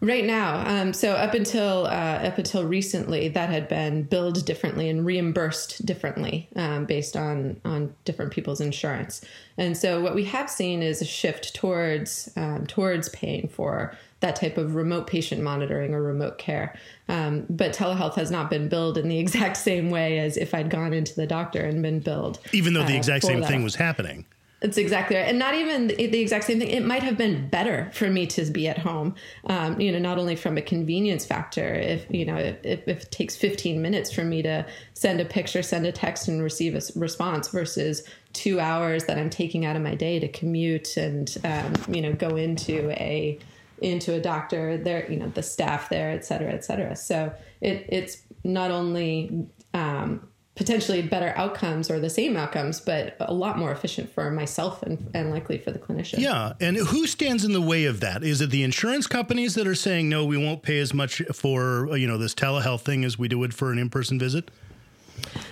Right 0.00 0.24
now, 0.24 0.64
um, 0.66 0.92
so 0.92 1.12
up 1.12 1.34
until 1.34 1.86
uh, 1.86 2.20
up 2.24 2.38
until 2.38 2.64
recently, 2.64 3.28
that 3.28 3.50
had 3.50 3.68
been 3.68 4.04
billed 4.04 4.44
differently 4.44 4.88
and 4.88 5.04
reimbursed 5.04 5.84
differently 5.84 6.48
um, 6.56 6.84
based 6.84 7.16
on 7.16 7.60
on 7.64 7.94
different 8.04 8.32
people's 8.32 8.60
insurance. 8.60 9.20
And 9.56 9.76
so, 9.76 10.00
what 10.00 10.14
we 10.14 10.24
have 10.24 10.48
seen 10.48 10.82
is 10.82 11.02
a 11.02 11.04
shift 11.04 11.54
towards 11.54 12.30
um, 12.36 12.66
towards 12.66 13.08
paying 13.08 13.48
for 13.48 13.96
that 14.20 14.36
type 14.36 14.58
of 14.58 14.74
remote 14.74 15.06
patient 15.06 15.42
monitoring 15.42 15.94
or 15.94 16.02
remote 16.02 16.38
care. 16.38 16.74
Um, 17.08 17.46
but 17.48 17.72
telehealth 17.72 18.14
has 18.14 18.30
not 18.30 18.50
been 18.50 18.68
billed 18.68 18.98
in 18.98 19.08
the 19.08 19.18
exact 19.24 19.56
same 19.56 19.90
way 19.90 20.18
as 20.18 20.36
if 20.36 20.54
I'd 20.54 20.70
gone 20.70 20.92
into 20.92 21.14
the 21.14 21.26
doctor 21.26 21.64
and 21.64 21.82
been 21.82 22.00
billed. 22.00 22.38
Even 22.52 22.72
though 22.72 22.84
the 22.84 22.94
uh, 22.94 22.98
exact 22.98 23.24
same 23.24 23.40
that. 23.40 23.48
thing 23.48 23.62
was 23.62 23.76
happening. 23.76 24.24
It's 24.60 24.76
exactly 24.76 25.14
right. 25.14 25.26
And 25.26 25.38
not 25.38 25.54
even 25.54 25.86
the, 25.86 26.20
exact 26.20 26.44
same 26.44 26.58
thing. 26.58 26.68
It 26.68 26.84
might 26.84 27.04
have 27.04 27.16
been 27.16 27.48
better 27.48 27.90
for 27.92 28.10
me 28.10 28.26
to 28.28 28.44
be 28.46 28.66
at 28.66 28.78
home, 28.78 29.14
um, 29.44 29.80
you 29.80 29.92
know, 29.92 30.00
not 30.00 30.18
only 30.18 30.34
from 30.34 30.56
a 30.56 30.62
convenience 30.62 31.24
factor, 31.24 31.74
if, 31.74 32.06
you 32.10 32.24
know, 32.24 32.36
if, 32.36 32.56
if, 32.64 32.88
it 32.88 33.12
takes 33.12 33.36
15 33.36 33.80
minutes 33.80 34.12
for 34.12 34.24
me 34.24 34.42
to 34.42 34.66
send 34.94 35.20
a 35.20 35.24
picture, 35.24 35.62
send 35.62 35.86
a 35.86 35.92
text 35.92 36.26
and 36.26 36.42
receive 36.42 36.74
a 36.74 36.80
response 36.98 37.48
versus 37.48 38.02
two 38.32 38.58
hours 38.58 39.04
that 39.04 39.16
I'm 39.16 39.30
taking 39.30 39.64
out 39.64 39.76
of 39.76 39.82
my 39.82 39.94
day 39.94 40.18
to 40.18 40.26
commute 40.26 40.96
and, 40.96 41.32
um, 41.44 41.74
you 41.94 42.02
know, 42.02 42.12
go 42.12 42.34
into 42.34 42.90
a, 43.00 43.38
into 43.80 44.14
a 44.14 44.20
doctor 44.20 44.76
there, 44.76 45.08
you 45.08 45.18
know, 45.18 45.28
the 45.28 45.42
staff 45.42 45.88
there, 45.88 46.10
et 46.10 46.24
cetera, 46.24 46.52
et 46.52 46.64
cetera. 46.64 46.96
So 46.96 47.32
it, 47.60 47.86
it's 47.88 48.22
not 48.42 48.72
only, 48.72 49.46
um, 49.72 50.28
potentially 50.58 51.00
better 51.00 51.32
outcomes 51.36 51.88
or 51.88 52.00
the 52.00 52.10
same 52.10 52.36
outcomes, 52.36 52.80
but 52.80 53.16
a 53.20 53.32
lot 53.32 53.56
more 53.56 53.70
efficient 53.70 54.12
for 54.12 54.28
myself 54.28 54.82
and, 54.82 55.08
and 55.14 55.30
likely 55.30 55.56
for 55.56 55.70
the 55.70 55.78
clinician. 55.78 56.18
Yeah. 56.18 56.54
And 56.60 56.76
who 56.76 57.06
stands 57.06 57.44
in 57.44 57.52
the 57.52 57.60
way 57.60 57.84
of 57.84 58.00
that? 58.00 58.24
Is 58.24 58.40
it 58.40 58.50
the 58.50 58.64
insurance 58.64 59.06
companies 59.06 59.54
that 59.54 59.68
are 59.68 59.76
saying, 59.76 60.08
no, 60.08 60.24
we 60.24 60.36
won't 60.36 60.62
pay 60.62 60.80
as 60.80 60.92
much 60.92 61.22
for, 61.32 61.96
you 61.96 62.08
know, 62.08 62.18
this 62.18 62.34
telehealth 62.34 62.80
thing 62.80 63.04
as 63.04 63.16
we 63.16 63.28
do 63.28 63.44
it 63.44 63.54
for 63.54 63.70
an 63.70 63.78
in 63.78 63.88
person 63.88 64.18
visit? 64.18 64.50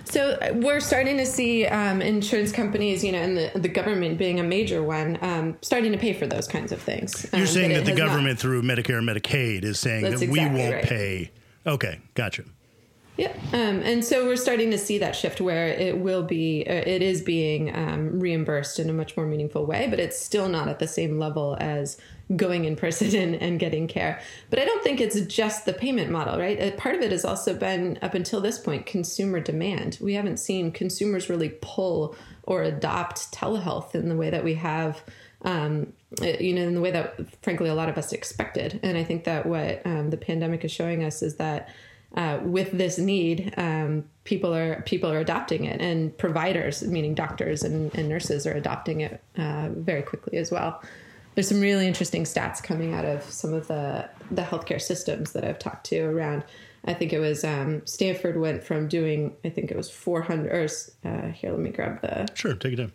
So 0.05 0.33
uh, 0.33 0.53
we're 0.55 0.81
starting 0.81 1.17
to 1.19 1.27
see 1.27 1.67
um, 1.67 2.03
insurance 2.03 2.51
companies, 2.51 3.05
you 3.05 3.13
know, 3.13 3.19
and 3.19 3.37
the, 3.37 3.53
the 3.55 3.69
government 3.69 4.19
being 4.19 4.41
a 4.41 4.43
major 4.43 4.83
one, 4.83 5.19
um, 5.23 5.57
starting 5.63 5.93
to 5.93 5.99
pay 5.99 6.15
for 6.15 6.27
those 6.27 6.49
kinds 6.49 6.73
of 6.73 6.83
things. 6.83 7.29
You're 7.33 7.43
um, 7.43 7.47
saying 7.47 7.73
that 7.75 7.85
the 7.85 7.95
government 7.95 8.35
not. 8.35 8.39
through 8.39 8.63
Medicare 8.63 8.99
and 8.99 9.09
Medicaid 9.09 9.63
is 9.63 9.79
saying 9.79 10.03
That's 10.03 10.21
that 10.21 10.27
exactly 10.27 10.55
we 10.55 10.63
won't 10.63 10.75
right. 10.75 10.85
pay. 10.85 11.31
Okay, 11.65 12.01
gotcha. 12.15 12.45
Yeah, 13.17 13.33
um, 13.55 13.81
and 13.81 14.05
so 14.05 14.27
we're 14.27 14.37
starting 14.37 14.71
to 14.73 14.79
see 14.79 14.99
that 14.99 15.17
shift 15.17 15.41
where 15.41 15.69
it 15.69 15.99
will 15.99 16.23
be, 16.23 16.67
uh, 16.69 16.75
it 16.75 17.01
is 17.01 17.23
being 17.23 17.75
um, 17.75 18.21
reimbursed 18.21 18.79
in 18.79 18.91
a 18.91 18.93
much 18.93 19.17
more 19.17 19.25
meaningful 19.25 19.65
way, 19.65 19.87
but 19.89 19.99
it's 19.99 20.19
still 20.19 20.51
not 20.51 20.69
at 20.69 20.81
the 20.81 20.87
same 20.89 21.19
level 21.19 21.57
as 21.59 21.97
going 22.35 22.67
in 22.67 22.77
person 22.77 23.15
and, 23.17 23.35
and 23.37 23.59
getting 23.59 23.89
care. 23.89 24.21
But 24.51 24.59
I 24.59 24.67
don't 24.67 24.83
think 24.83 25.01
it's 25.01 25.19
just 25.23 25.65
the 25.65 25.73
payment 25.73 26.11
model, 26.11 26.39
right? 26.39 26.61
Uh, 26.61 26.71
part 26.73 26.95
of 26.95 27.01
it 27.01 27.11
has 27.11 27.25
also 27.25 27.55
been 27.55 27.99
up 28.03 28.13
until 28.13 28.43
this 28.43 28.59
point 28.59 28.85
consumer 28.85 29.41
demand. 29.41 29.97
We 30.01 30.13
haven't 30.15 30.39
seen 30.39 30.71
consumers 30.71 31.31
really 31.31 31.57
pull 31.63 32.17
or 32.43 32.63
adopt 32.63 33.33
telehealth 33.33 33.95
in 33.95 34.11
the 34.11 34.17
way 34.17 34.29
that 34.29 34.45
we 34.45 34.55
have. 34.55 35.03
Um, 35.43 35.93
uh, 36.21 36.27
you 36.41 36.55
know, 36.55 36.63
in 36.63 36.75
the 36.75 36.81
way 36.81 36.91
that, 36.91 37.15
frankly, 37.43 37.69
a 37.69 37.75
lot 37.75 37.89
of 37.89 37.99
us 37.99 38.13
expected. 38.13 38.81
And 38.83 38.97
I 38.97 39.05
think 39.05 39.25
that 39.25 39.47
what 39.47 39.83
um, 39.87 40.11
the 40.11 40.17
pandemic 40.17 40.65
is 40.65 40.73
showing 40.73 41.05
us 41.05 41.23
is 41.23 41.37
that 41.37 41.69
uh, 42.17 42.41
with 42.43 42.73
this 42.73 42.99
need, 42.99 43.53
um, 43.57 44.05
people 44.25 44.55
are 44.55 44.83
people 44.83 45.11
are 45.11 45.19
adopting 45.19 45.65
it, 45.65 45.81
and 45.81 46.17
providers, 46.17 46.83
meaning 46.83 47.15
doctors 47.15 47.63
and, 47.63 47.95
and 47.95 48.09
nurses, 48.09 48.47
are 48.47 48.55
adopting 48.55 49.03
it 49.03 49.23
uh, 49.37 49.69
very 49.71 50.03
quickly 50.03 50.39
as 50.39 50.51
well. 50.51 50.83
There's 51.35 51.49
some 51.49 51.61
really 51.61 51.87
interesting 51.87 52.25
stats 52.25 52.63
coming 52.63 52.95
out 52.95 53.05
of 53.05 53.23
some 53.25 53.53
of 53.53 53.69
the 53.69 54.09
the 54.31 54.43
healthcare 54.43 54.81
systems 54.81 55.33
that 55.33 55.45
I've 55.45 55.59
talked 55.59 55.87
to 55.87 56.01
around. 56.01 56.45
I 56.87 56.95
think 56.95 57.13
it 57.13 57.19
was 57.19 57.45
um, 57.45 57.85
Stanford 57.85 58.39
went 58.39 58.63
from 58.63 58.87
doing, 58.87 59.35
I 59.45 59.49
think 59.49 59.73
it 59.73 59.77
was 59.77 59.91
400. 59.91 60.53
Or, 60.53 60.69
uh, 61.09 61.33
here, 61.33 61.51
let 61.51 61.59
me 61.59 61.71
grab 61.71 62.01
the 62.01 62.29
Sure, 62.35 62.55
take 62.55 62.75
it 62.75 62.79
in. 62.79 62.93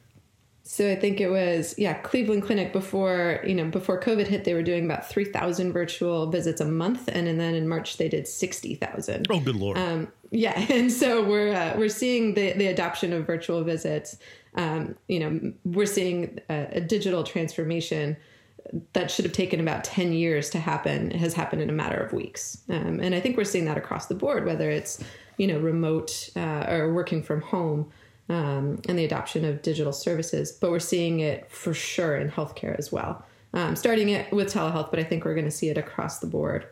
So 0.64 0.90
I 0.90 0.96
think 0.96 1.20
it 1.20 1.30
was 1.30 1.76
yeah 1.78 1.94
Cleveland 1.96 2.44
Clinic 2.44 2.72
before 2.72 3.42
you 3.46 3.56
know 3.56 3.66
before 3.66 4.00
COVID 4.00 4.28
hit 4.28 4.44
they 4.44 4.54
were 4.54 4.64
doing 4.64 4.86
about 4.86 5.08
three 5.08 5.26
thousand 5.26 5.74
virtual 5.74 6.30
visits 6.30 6.62
a 6.62 6.66
month 6.66 7.08
and, 7.08 7.28
and 7.28 7.40
then 7.40 7.56
in 7.56 7.68
March 7.68 7.98
they 7.98 8.08
did 8.08 8.28
sixty 8.28 8.76
thousand. 8.76 9.28
Oh, 9.30 9.40
good 9.40 9.56
lord. 9.56 9.78
Um, 9.78 10.08
yeah, 10.32 10.58
and 10.70 10.92
so 10.92 11.24
we're 11.24 11.54
uh, 11.54 11.76
we're 11.78 11.90
seeing 11.90 12.36
the 12.36 12.54
the 12.54 12.68
adoption 12.68 13.14
of 13.14 13.26
virtual 13.26 13.64
visits. 13.64 14.18
Um, 14.56 14.96
you 15.08 15.20
know, 15.20 15.54
we're 15.64 15.86
seeing 15.86 16.40
a, 16.50 16.68
a 16.74 16.82
digital 16.82 17.24
transformation 17.24 18.18
that 18.94 19.10
should 19.12 19.26
have 19.26 19.34
taken 19.34 19.60
about 19.60 19.84
10 19.84 20.14
years 20.14 20.50
to 20.52 20.60
happen 20.60 21.12
has 21.12 21.34
happened 21.34 21.62
in 21.62 21.70
a 21.70 21.74
matter 21.74 21.98
of 21.98 22.14
weeks 22.14 22.60
um, 22.70 23.00
and 23.00 23.14
i 23.14 23.20
think 23.20 23.36
we're 23.36 23.44
seeing 23.44 23.66
that 23.66 23.78
across 23.78 24.06
the 24.06 24.16
board 24.16 24.46
whether 24.46 24.70
it's 24.70 25.04
you 25.38 25.48
know 25.48 25.60
remote 25.60 26.30
uh, 26.36 26.66
or 26.70 26.94
working 26.94 27.22
from 27.22 27.42
home 27.42 27.92
um, 28.30 28.82
and 28.88 28.98
the 28.98 29.06
adoption 29.06 29.46
of 29.46 29.62
digital 29.62 29.94
services 29.94 30.52
but 30.52 30.72
we're 30.72 30.80
seeing 30.80 31.20
it 31.20 31.50
for 31.52 31.74
sure 31.74 32.16
in 32.16 32.30
healthcare 32.30 32.78
as 32.78 32.92
well 32.92 33.26
um, 33.54 33.76
starting 33.76 34.10
it 34.10 34.32
with 34.32 34.54
telehealth 34.54 34.90
but 34.90 35.00
i 35.00 35.04
think 35.04 35.26
we're 35.26 35.36
going 35.36 35.46
to 35.46 35.52
see 35.52 35.70
it 35.70 35.78
across 35.78 36.20
the 36.20 36.28
board 36.28 36.66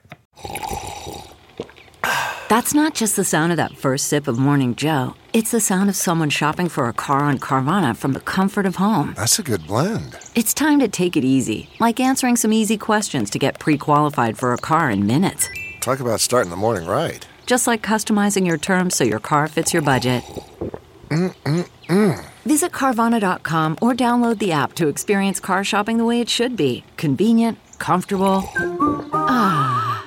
That's 2.49 2.73
not 2.73 2.95
just 2.95 3.15
the 3.15 3.23
sound 3.23 3.51
of 3.51 3.57
that 3.57 3.77
first 3.77 4.07
sip 4.07 4.27
of 4.27 4.39
Morning 4.39 4.73
Joe. 4.73 5.13
It's 5.33 5.51
the 5.51 5.59
sound 5.59 5.87
of 5.87 5.95
someone 5.95 6.31
shopping 6.31 6.67
for 6.67 6.87
a 6.87 6.93
car 6.93 7.19
on 7.19 7.37
Carvana 7.37 7.95
from 7.95 8.13
the 8.13 8.19
comfort 8.19 8.65
of 8.65 8.77
home. 8.77 9.13
That's 9.15 9.37
a 9.37 9.43
good 9.43 9.67
blend. 9.67 10.17
It's 10.33 10.51
time 10.51 10.79
to 10.79 10.87
take 10.87 11.15
it 11.15 11.23
easy, 11.23 11.69
like 11.79 11.99
answering 11.99 12.35
some 12.37 12.51
easy 12.51 12.75
questions 12.75 13.29
to 13.29 13.37
get 13.37 13.59
pre 13.59 13.77
qualified 13.77 14.35
for 14.35 14.51
a 14.51 14.57
car 14.57 14.89
in 14.89 15.05
minutes. 15.05 15.47
Talk 15.79 15.99
about 15.99 16.21
starting 16.21 16.49
the 16.49 16.55
morning 16.55 16.87
right. 16.87 17.23
Just 17.45 17.67
like 17.67 17.83
customizing 17.83 18.47
your 18.47 18.57
terms 18.57 18.95
so 18.95 19.03
your 19.03 19.19
car 19.19 19.47
fits 19.47 19.71
your 19.71 19.83
budget. 19.83 20.23
Visit 22.45 22.71
Carvana.com 22.71 23.77
or 23.81 23.93
download 23.93 24.39
the 24.39 24.51
app 24.51 24.73
to 24.73 24.87
experience 24.87 25.39
car 25.39 25.63
shopping 25.63 25.97
the 25.97 26.05
way 26.05 26.21
it 26.21 26.29
should 26.29 26.55
be 26.55 26.83
convenient, 26.97 27.57
comfortable. 27.79 28.43
Ah. 29.13 30.05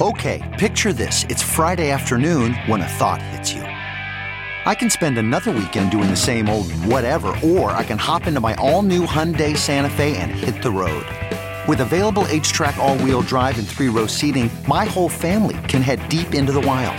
Okay, 0.00 0.42
picture 0.58 0.92
this. 0.92 1.24
It's 1.30 1.42
Friday 1.42 1.90
afternoon 1.90 2.54
when 2.66 2.82
a 2.82 2.88
thought 2.88 3.22
hits 3.22 3.52
you. 3.52 3.62
I 3.62 4.74
can 4.74 4.90
spend 4.90 5.16
another 5.16 5.52
weekend 5.52 5.90
doing 5.90 6.10
the 6.10 6.16
same 6.16 6.48
old 6.48 6.70
whatever, 6.72 7.28
or 7.42 7.70
I 7.70 7.84
can 7.84 7.98
hop 7.98 8.26
into 8.26 8.40
my 8.40 8.54
all 8.56 8.82
new 8.82 9.06
Hyundai 9.06 9.56
Santa 9.56 9.88
Fe 9.88 10.16
and 10.16 10.32
hit 10.32 10.60
the 10.60 10.70
road. 10.70 11.06
With 11.68 11.80
available 11.80 12.24
HTRAC, 12.24 12.76
all 12.76 12.98
wheel 12.98 13.22
drive, 13.22 13.58
and 13.58 13.66
three 13.66 13.88
row 13.88 14.06
seating, 14.06 14.50
my 14.68 14.84
whole 14.84 15.08
family 15.08 15.56
can 15.68 15.82
head 15.82 16.08
deep 16.08 16.34
into 16.34 16.52
the 16.52 16.60
wild. 16.60 16.98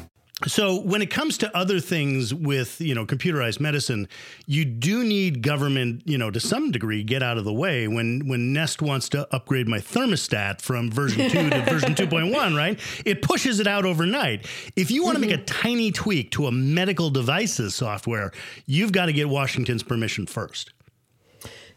So 0.47 0.81
when 0.81 1.01
it 1.01 1.11
comes 1.11 1.37
to 1.39 1.55
other 1.55 1.79
things 1.79 2.33
with, 2.33 2.81
you 2.81 2.95
know, 2.95 3.05
computerized 3.05 3.59
medicine, 3.59 4.07
you 4.47 4.65
do 4.65 5.03
need 5.03 5.41
government, 5.43 6.01
you 6.05 6.17
know, 6.17 6.31
to 6.31 6.39
some 6.39 6.71
degree 6.71 7.03
get 7.03 7.21
out 7.21 7.37
of 7.37 7.45
the 7.45 7.53
way 7.53 7.87
when 7.87 8.27
when 8.27 8.53
Nest 8.53 8.81
wants 8.81 9.09
to 9.09 9.27
upgrade 9.33 9.67
my 9.67 9.77
thermostat 9.77 10.61
from 10.61 10.89
version 10.89 11.29
2 11.29 11.49
to 11.49 11.61
version 11.65 11.95
2.1, 11.95 12.57
right? 12.57 12.79
It 13.05 13.21
pushes 13.21 13.59
it 13.59 13.67
out 13.67 13.85
overnight. 13.85 14.47
If 14.75 14.89
you 14.89 15.03
want 15.03 15.15
to 15.15 15.21
make 15.21 15.31
a 15.31 15.37
mm-hmm. 15.37 15.61
tiny 15.61 15.91
tweak 15.91 16.31
to 16.31 16.47
a 16.47 16.51
medical 16.51 17.09
devices 17.09 17.75
software, 17.75 18.31
you've 18.65 18.91
got 18.91 19.05
to 19.07 19.13
get 19.13 19.29
Washington's 19.29 19.83
permission 19.83 20.25
first. 20.25 20.71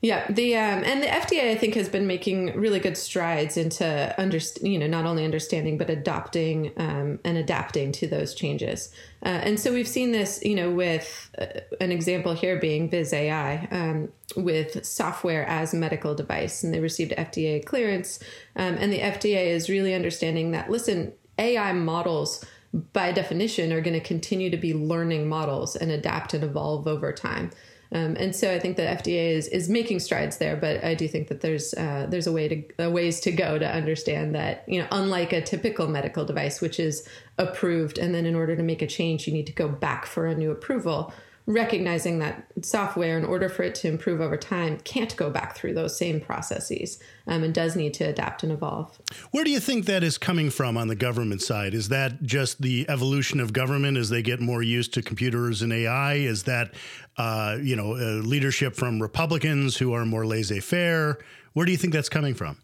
Yeah, 0.04 0.30
the 0.30 0.54
um, 0.56 0.84
and 0.84 1.02
the 1.02 1.06
FDA 1.06 1.50
I 1.50 1.54
think 1.54 1.76
has 1.76 1.88
been 1.88 2.06
making 2.06 2.54
really 2.60 2.78
good 2.78 2.98
strides 2.98 3.56
into 3.56 4.14
under, 4.18 4.38
you 4.60 4.78
know 4.78 4.86
not 4.86 5.06
only 5.06 5.24
understanding 5.24 5.78
but 5.78 5.88
adopting 5.88 6.72
um, 6.76 7.20
and 7.24 7.38
adapting 7.38 7.90
to 7.92 8.06
those 8.06 8.34
changes. 8.34 8.92
Uh, 9.24 9.28
and 9.28 9.58
so 9.58 9.72
we've 9.72 9.88
seen 9.88 10.12
this, 10.12 10.42
you 10.44 10.56
know, 10.56 10.70
with 10.70 11.30
uh, 11.38 11.46
an 11.80 11.90
example 11.90 12.34
here 12.34 12.60
being 12.60 12.90
Viz 12.90 13.14
AI 13.14 13.66
um, 13.70 14.10
with 14.36 14.84
software 14.84 15.46
as 15.48 15.72
medical 15.72 16.14
device, 16.14 16.62
and 16.62 16.74
they 16.74 16.80
received 16.80 17.12
FDA 17.12 17.64
clearance. 17.64 18.20
Um, 18.56 18.74
and 18.74 18.92
the 18.92 19.00
FDA 19.00 19.46
is 19.46 19.70
really 19.70 19.94
understanding 19.94 20.50
that 20.50 20.68
listen, 20.68 21.14
AI 21.38 21.72
models 21.72 22.44
by 22.92 23.10
definition 23.10 23.72
are 23.72 23.80
going 23.80 23.98
to 23.98 24.06
continue 24.06 24.50
to 24.50 24.58
be 24.58 24.74
learning 24.74 25.30
models 25.30 25.76
and 25.76 25.90
adapt 25.90 26.34
and 26.34 26.44
evolve 26.44 26.86
over 26.86 27.10
time. 27.10 27.52
Um, 27.94 28.16
and 28.18 28.34
so 28.34 28.52
I 28.52 28.58
think 28.58 28.76
the 28.76 28.82
FDA 28.82 29.30
is 29.30 29.46
is 29.46 29.68
making 29.68 30.00
strides 30.00 30.38
there, 30.38 30.56
but 30.56 30.82
I 30.82 30.94
do 30.94 31.06
think 31.06 31.28
that 31.28 31.40
there's 31.40 31.72
uh, 31.74 32.06
there's 32.10 32.26
a 32.26 32.32
way 32.32 32.48
to 32.48 32.84
a 32.84 32.90
ways 32.90 33.20
to 33.20 33.30
go 33.30 33.56
to 33.56 33.72
understand 33.72 34.34
that 34.34 34.64
you 34.66 34.80
know 34.80 34.88
unlike 34.90 35.32
a 35.32 35.40
typical 35.40 35.86
medical 35.86 36.24
device, 36.24 36.60
which 36.60 36.80
is 36.80 37.08
approved, 37.38 37.98
and 37.98 38.12
then 38.12 38.26
in 38.26 38.34
order 38.34 38.56
to 38.56 38.64
make 38.64 38.82
a 38.82 38.86
change, 38.88 39.28
you 39.28 39.32
need 39.32 39.46
to 39.46 39.52
go 39.52 39.68
back 39.68 40.06
for 40.06 40.26
a 40.26 40.34
new 40.34 40.50
approval. 40.50 41.14
Recognizing 41.46 42.20
that 42.20 42.46
software, 42.62 43.18
in 43.18 43.24
order 43.26 43.50
for 43.50 43.64
it 43.64 43.74
to 43.76 43.88
improve 43.88 44.22
over 44.22 44.38
time, 44.38 44.78
can't 44.78 45.14
go 45.14 45.28
back 45.28 45.54
through 45.54 45.74
those 45.74 45.94
same 45.94 46.18
processes 46.18 46.98
um, 47.26 47.42
and 47.42 47.52
does 47.52 47.76
need 47.76 47.92
to 47.94 48.04
adapt 48.04 48.42
and 48.42 48.50
evolve. 48.50 48.98
Where 49.30 49.44
do 49.44 49.50
you 49.50 49.60
think 49.60 49.84
that 49.84 50.02
is 50.02 50.16
coming 50.16 50.48
from 50.48 50.78
on 50.78 50.88
the 50.88 50.96
government 50.96 51.42
side? 51.42 51.74
Is 51.74 51.90
that 51.90 52.22
just 52.22 52.62
the 52.62 52.86
evolution 52.88 53.40
of 53.40 53.52
government 53.52 53.98
as 53.98 54.08
they 54.08 54.22
get 54.22 54.40
more 54.40 54.62
used 54.62 54.94
to 54.94 55.02
computers 55.02 55.60
and 55.60 55.70
AI? 55.70 56.14
Is 56.14 56.44
that 56.44 56.72
uh, 57.16 57.58
you 57.60 57.76
know 57.76 57.92
uh, 57.94 58.22
leadership 58.22 58.74
from 58.74 59.00
Republicans 59.00 59.76
who 59.76 59.92
are 59.92 60.04
more 60.04 60.26
laissez-faire? 60.26 61.18
Where 61.52 61.66
do 61.66 61.72
you 61.72 61.78
think 61.78 61.92
that's 61.92 62.08
coming 62.08 62.34
from? 62.34 62.58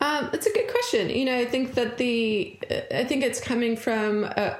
Um, 0.00 0.30
it's 0.32 0.46
a 0.46 0.52
good 0.52 0.68
question. 0.70 1.10
You 1.10 1.24
know, 1.24 1.38
I 1.38 1.44
think 1.44 1.74
that 1.74 1.98
the 1.98 2.58
I 2.92 3.04
think 3.04 3.22
it's 3.22 3.40
coming 3.40 3.76
from. 3.76 4.24
Uh, 4.24 4.54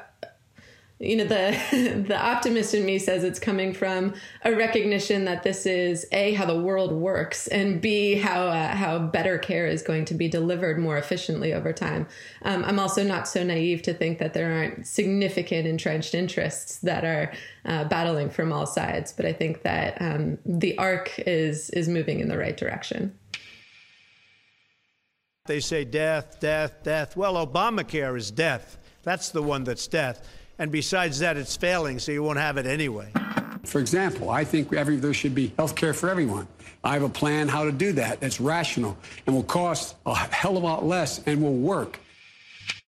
you 1.01 1.17
know 1.17 1.25
the 1.25 2.05
the 2.09 2.19
optimist 2.19 2.73
in 2.73 2.87
me 2.87 2.99
says 2.99 3.25
it's 3.25 3.39
coming 3.39 3.75
from 3.75 4.15
a 4.45 4.55
recognition 4.55 5.25
that 5.25 5.43
this 5.43 5.67
is 5.67 6.07
a 6.13 6.35
how 6.35 6.47
the 6.47 6.59
world 6.59 6.93
works 6.93 7.49
and 7.49 7.81
b 7.81 8.15
how 8.15 8.47
uh, 8.47 8.69
how 8.69 8.99
better 8.99 9.37
care 9.37 9.67
is 9.67 9.83
going 9.83 10.05
to 10.05 10.15
be 10.15 10.29
delivered 10.29 10.79
more 10.79 10.97
efficiently 10.97 11.53
over 11.53 11.73
time. 11.73 12.07
Um, 12.43 12.65
I'm 12.65 12.79
also 12.79 13.03
not 13.03 13.27
so 13.27 13.43
naive 13.43 13.83
to 13.83 13.95
think 13.95 14.19
that 14.19 14.35
there 14.35 14.53
aren't 14.53 14.87
significant 14.87 15.67
entrenched 15.67 16.15
interests 16.15 16.79
that 16.79 17.05
are 17.05 17.33
uh, 17.65 17.85
battling 17.85 18.31
from 18.31 18.53
all 18.53 18.67
sides, 18.67 19.13
but 19.13 19.27
I 19.27 19.33
think 19.33 19.63
that 19.63 20.01
um, 20.01 20.39
the 20.47 20.79
arc 20.79 21.19
is 21.21 21.71
is 21.71 21.89
moving 21.89 22.21
in 22.21 22.29
the 22.29 22.39
right 22.39 22.57
direction. 22.57 23.19
They 25.47 25.61
say 25.61 25.85
death, 25.85 26.41
death, 26.41 26.83
death. 26.83 27.17
Well, 27.19 27.35
Obamacare 27.47 28.17
is 28.17 28.31
death. 28.31 28.79
That's 29.03 29.29
the 29.29 29.43
one 29.43 29.65
that's 29.65 29.87
death. 29.87 30.27
And 30.59 30.71
besides 30.71 31.19
that, 31.19 31.37
it's 31.37 31.57
failing, 31.57 31.99
so 31.99 32.13
you 32.13 32.23
won't 32.23 32.39
have 32.39 32.57
it 32.57 32.67
anyway. 32.67 33.11
For 33.65 33.81
example, 33.81 34.31
I 34.31 34.45
think 34.45 34.73
every, 34.73 34.97
there 34.97 35.15
should 35.15 35.35
be 35.35 35.53
health 35.57 35.75
care 35.75 35.95
for 35.95 36.09
everyone. 36.09 36.47
I 36.85 36.93
have 36.93 37.03
a 37.03 37.09
plan 37.09 37.49
how 37.49 37.65
to 37.65 37.73
do 37.73 37.93
that 37.93 38.21
that's 38.21 38.41
rational 38.41 38.97
and 39.27 39.35
will 39.35 39.43
cost 39.43 39.97
a 40.07 40.15
hell 40.15 40.57
of 40.57 40.63
a 40.63 40.67
lot 40.67 40.85
less 40.85 41.21
and 41.27 41.43
will 41.43 41.57
work. 41.57 41.99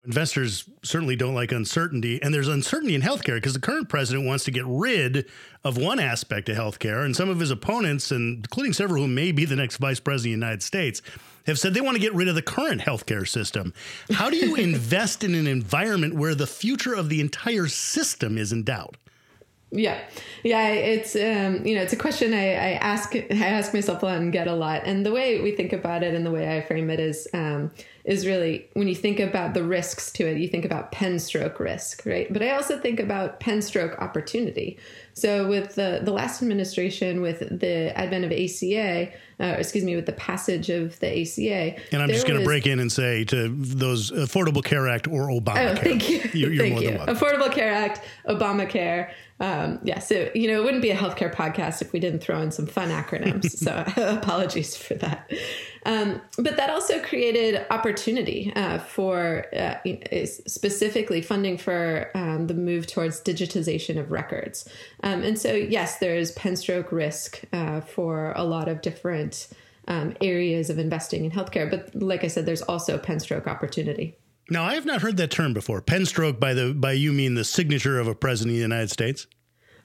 Investors 0.06 0.70
certainly 0.84 1.16
don't 1.16 1.34
like 1.34 1.54
uncertainty, 1.54 2.22
and 2.22 2.34
there's 2.34 2.50
uncertainty 2.50 2.94
in 2.94 3.02
healthcare 3.02 3.36
because 3.36 3.54
the 3.54 3.60
current 3.62 3.88
president 3.88 4.26
wants 4.26 4.44
to 4.44 4.52
get 4.52 4.66
rid 4.66 5.30
of 5.64 5.78
one 5.78 5.98
aspect 5.98 6.50
of 6.50 6.58
healthcare, 6.58 7.06
and 7.06 7.16
some 7.16 7.30
of 7.30 7.40
his 7.40 7.52
opponents, 7.52 8.12
and 8.12 8.40
including 8.40 8.74
several 8.74 9.04
who 9.04 9.08
may 9.08 9.32
be 9.32 9.46
the 9.46 9.56
next 9.56 9.78
vice 9.78 10.02
president 10.02 10.34
of 10.34 10.40
the 10.40 10.46
United 10.46 10.64
States, 10.64 11.02
have 11.48 11.58
said 11.58 11.74
they 11.74 11.80
want 11.80 11.96
to 11.96 12.02
get 12.02 12.14
rid 12.14 12.28
of 12.28 12.36
the 12.36 12.42
current 12.42 12.82
healthcare 12.82 13.26
system. 13.26 13.74
How 14.12 14.30
do 14.30 14.36
you 14.36 14.56
invest 14.58 15.24
in 15.24 15.36
an 15.36 15.48
environment 15.48 16.16
where 16.16 16.36
the 16.36 16.48
future 16.48 16.94
of 16.94 17.08
the 17.08 17.22
entire 17.22 17.68
system 17.68 18.38
is 18.38 18.52
in 18.52 18.64
doubt? 18.64 18.98
Yeah, 19.72 20.00
yeah. 20.44 20.68
It's 20.68 21.16
um, 21.16 21.66
you 21.66 21.76
know, 21.76 21.82
it's 21.82 21.94
a 21.94 21.98
question 21.98 22.32
I, 22.34 22.52
I 22.52 22.72
ask 22.74 23.16
I 23.16 23.48
ask 23.48 23.74
myself 23.74 24.04
a 24.04 24.06
lot 24.06 24.18
and 24.18 24.32
get 24.32 24.48
a 24.48 24.54
lot. 24.54 24.84
And 24.86 25.04
the 25.04 25.12
way 25.12 25.42
we 25.42 25.52
think 25.52 25.74
about 25.74 26.04
it 26.04 26.14
and 26.14 26.24
the 26.24 26.30
way 26.30 26.56
I 26.58 26.62
frame 26.62 26.92
it 26.92 27.00
is 27.00 27.28
um, 27.34 27.72
is 28.06 28.28
really 28.28 28.68
when 28.74 28.88
you 28.88 28.96
think 28.96 29.20
about 29.20 29.54
the 29.54 29.64
risks 29.64 30.12
to 30.12 30.28
it, 30.28 30.38
you 30.38 30.48
think 30.48 30.66
about 30.66 30.92
pen 30.92 31.20
stroke 31.20 31.60
risk, 31.60 32.06
right? 32.06 32.32
But 32.32 32.44
I 32.44 32.52
also 32.52 32.78
think 32.78 33.00
about 33.00 33.40
pen 33.40 33.62
stroke 33.62 33.98
opportunity. 34.02 34.78
So 35.14 35.48
with 35.48 35.76
the 35.76 36.02
the 36.04 36.12
last 36.12 36.42
administration, 36.42 37.22
with 37.22 37.40
the 37.40 37.98
advent 37.98 38.26
of 38.26 38.32
ACA, 38.32 39.12
uh, 39.40 39.56
excuse 39.58 39.86
me, 39.86 39.96
with 39.96 40.06
the 40.06 40.14
passage 40.14 40.70
of 40.70 41.00
the 41.00 41.22
ACA, 41.22 41.80
and 41.94 42.02
I'm 42.02 42.10
just 42.10 42.28
going 42.28 42.40
to 42.40 42.46
break 42.46 42.68
in 42.68 42.80
and 42.80 42.92
say 42.92 43.24
to 43.26 43.48
those 43.50 44.12
Affordable 44.12 44.64
Care 44.64 44.90
Act 44.90 45.08
or 45.08 45.28
Obamacare. 45.28 45.72
Oh, 45.72 45.76
thank 45.76 46.10
you. 46.10 46.18
You're, 46.34 46.52
you're 46.52 46.64
thank 46.64 46.82
you. 46.82 46.98
Affordable 47.14 47.52
Care 47.52 47.72
Act, 47.72 48.02
Obamacare. 48.28 49.12
Um, 49.40 49.80
yeah, 49.84 50.00
so 50.00 50.30
you 50.34 50.48
know, 50.48 50.62
it 50.62 50.64
wouldn't 50.64 50.82
be 50.82 50.92
a 50.92 50.96
healthcare 50.96 51.34
podcast 51.34 51.82
if 51.82 51.92
we 51.92 52.00
didn't 52.00 52.20
throw 52.20 52.42
in 52.42 52.52
some 52.52 52.68
fun 52.68 52.90
acronyms. 52.90 53.50
so 53.58 53.84
apologies 54.18 54.76
for 54.76 54.94
that. 54.96 55.32
Um, 55.86 56.22
but 56.38 56.58
that 56.58 56.70
also 56.70 57.02
created 57.02 57.66
opportunity 57.70 58.52
uh, 58.56 58.80
for 58.80 59.46
uh, 59.56 59.76
specifically 60.26 61.22
funding 61.22 61.58
for 61.58 62.10
um, 62.16 62.48
the 62.48 62.54
move 62.54 62.88
towards 62.88 63.22
digitization 63.22 64.00
of 64.00 64.12
records. 64.12 64.68
Um, 65.04 65.24
and 65.24 65.38
so, 65.38 65.54
yes, 65.54 66.00
there 66.00 66.16
is 66.16 66.32
pen 66.32 66.56
stroke 66.56 66.92
risk 66.92 67.42
uh, 67.52 67.82
for 67.82 68.34
a 68.36 68.44
lot 68.44 68.68
of 68.68 68.82
different 68.82 69.50
um, 69.88 70.16
areas 70.22 70.70
of 70.70 70.80
investing 70.80 71.26
in 71.26 71.32
healthcare. 71.32 71.70
But 71.70 71.94
like 71.96 72.24
I 72.24 72.28
said, 72.28 72.46
there's 72.46 72.62
also 72.62 72.98
pen 72.98 73.20
stroke 73.20 73.48
opportunity. 73.48 74.16
Now, 74.50 74.64
I 74.64 74.76
have 74.76 74.86
not 74.86 75.02
heard 75.02 75.18
that 75.18 75.32
term 75.32 75.54
before. 75.54 75.82
Pen 75.82 76.06
stroke 76.06 76.40
by 76.40 76.54
the 76.54 76.74
by 76.74 76.92
you 76.94 77.14
mean 77.14 77.36
the 77.36 77.46
signature 77.46 78.00
of 78.00 78.08
a 78.08 78.16
president 78.16 78.52
of 78.52 78.58
the 78.58 78.62
United 78.62 78.92
States? 78.92 79.26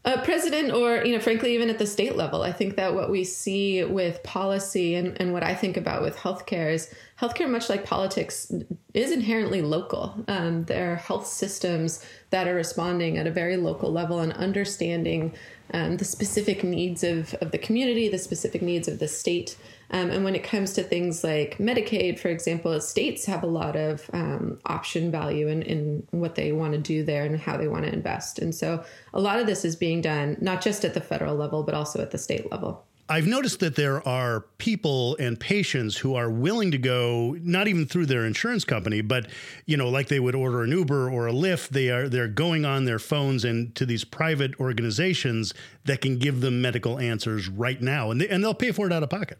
A 0.05 0.19
president, 0.23 0.73
or 0.73 1.05
you 1.05 1.12
know, 1.12 1.21
frankly, 1.21 1.55
even 1.55 1.69
at 1.69 1.78
the 1.78 1.87
state 1.87 2.17
level, 2.17 2.43
I 2.43 2.52
think 2.52 2.76
that 2.76 2.95
what 2.95 3.11
we 3.11 3.25
see 3.25 3.83
with 3.85 4.23
policy 4.23 4.95
and, 4.95 5.21
and 5.21 5.33
what 5.33 5.43
I 5.43 5.55
think 5.55 5.76
about 5.76 6.02
with 6.02 6.17
healthcare 6.17 6.73
is 6.73 6.95
healthcare, 7.21 7.50
much 7.50 7.69
like 7.69 7.85
politics, 7.85 8.50
is 8.95 9.11
inherently 9.11 9.61
local. 9.61 10.14
Um, 10.28 10.64
there 10.64 10.93
are 10.93 10.97
health 10.97 11.26
systems 11.26 12.05
that 12.31 12.47
are 12.47 12.55
responding 12.55 13.19
at 13.19 13.26
a 13.26 13.31
very 13.31 13.57
local 13.57 13.93
level 13.93 14.21
and 14.21 14.33
understanding 14.35 15.35
um, 15.75 15.97
the 15.97 16.05
specific 16.05 16.62
needs 16.62 17.02
of, 17.02 17.35
of 17.35 17.50
the 17.50 17.59
community, 17.59 18.09
the 18.09 18.19
specific 18.19 18.62
needs 18.62 18.88
of 18.88 19.00
the 19.00 19.09
state. 19.09 19.57
Um, 19.90 20.11
and 20.11 20.25
when 20.25 20.35
it 20.35 20.45
comes 20.45 20.75
to 20.75 20.83
things 20.83 21.25
like 21.25 21.59
Medicaid, 21.59 22.18
for 22.18 22.28
example, 22.28 22.78
states 22.80 23.25
have 23.25 23.42
a 23.42 23.47
lot 23.47 23.76
of 23.76 24.09
um, 24.12 24.59
option 24.66 25.11
value 25.11 25.49
in, 25.49 25.62
in 25.62 26.07
what 26.11 26.35
they 26.35 26.52
want 26.52 26.73
to 26.75 26.78
do 26.78 27.02
there 27.02 27.25
and 27.25 27.38
how 27.38 27.57
they 27.57 27.68
want 27.68 27.85
to 27.85 27.92
invest. 27.92 28.38
And 28.38 28.54
so 28.54 28.85
a 29.14 29.21
lot 29.21 29.38
of 29.38 29.47
this 29.47 29.64
is 29.64 29.76
being 29.76 30.00
done 30.00 30.37
not 30.40 30.61
just 30.61 30.85
at 30.85 30.95
the 30.95 31.00
federal 31.00 31.37
level, 31.37 31.62
but 31.62 31.75
also 31.75 32.02
at 32.02 32.11
the 32.11 32.18
state 32.18 32.50
level. 32.50 32.85
I've 33.11 33.26
noticed 33.26 33.61
that 33.61 33.75
there 33.75 34.07
are 34.07 34.40
people 34.59 35.16
and 35.18 35.40
patients 35.40 35.97
who 35.97 36.14
are 36.14 36.28
willing 36.28 36.71
to 36.73 36.78
go 36.78 37.38
not 37.40 37.66
even 37.66 37.87
through 37.87 38.04
their 38.04 38.26
insurance 38.26 38.66
company, 38.66 39.00
but 39.00 39.28
you 39.64 39.78
know, 39.78 39.88
like 39.88 40.09
they 40.09 40.21
would 40.21 40.35
order 40.35 40.62
an 40.62 40.73
Uber 40.73 41.11
or 41.11 41.26
a 41.26 41.33
Lyft. 41.33 41.71
They 41.71 41.88
are 41.88 42.11
they're 42.11 42.28
going 42.28 42.66
on 42.66 42.85
their 42.85 42.99
phones 42.99 43.47
and 43.47 43.75
to 43.76 43.87
these 43.87 44.04
private 44.04 44.61
organizations 44.61 45.55
that 45.85 46.03
can 46.03 46.18
give 46.18 46.42
them 46.42 46.61
medical 46.61 46.98
answers 46.98 47.48
right 47.48 47.81
now, 47.81 48.11
and 48.11 48.20
they, 48.20 48.29
and 48.29 48.44
they'll 48.44 48.53
pay 48.53 48.72
for 48.72 48.87
it 48.87 48.92
out 48.92 49.03
of 49.03 49.09
pocket. 49.09 49.38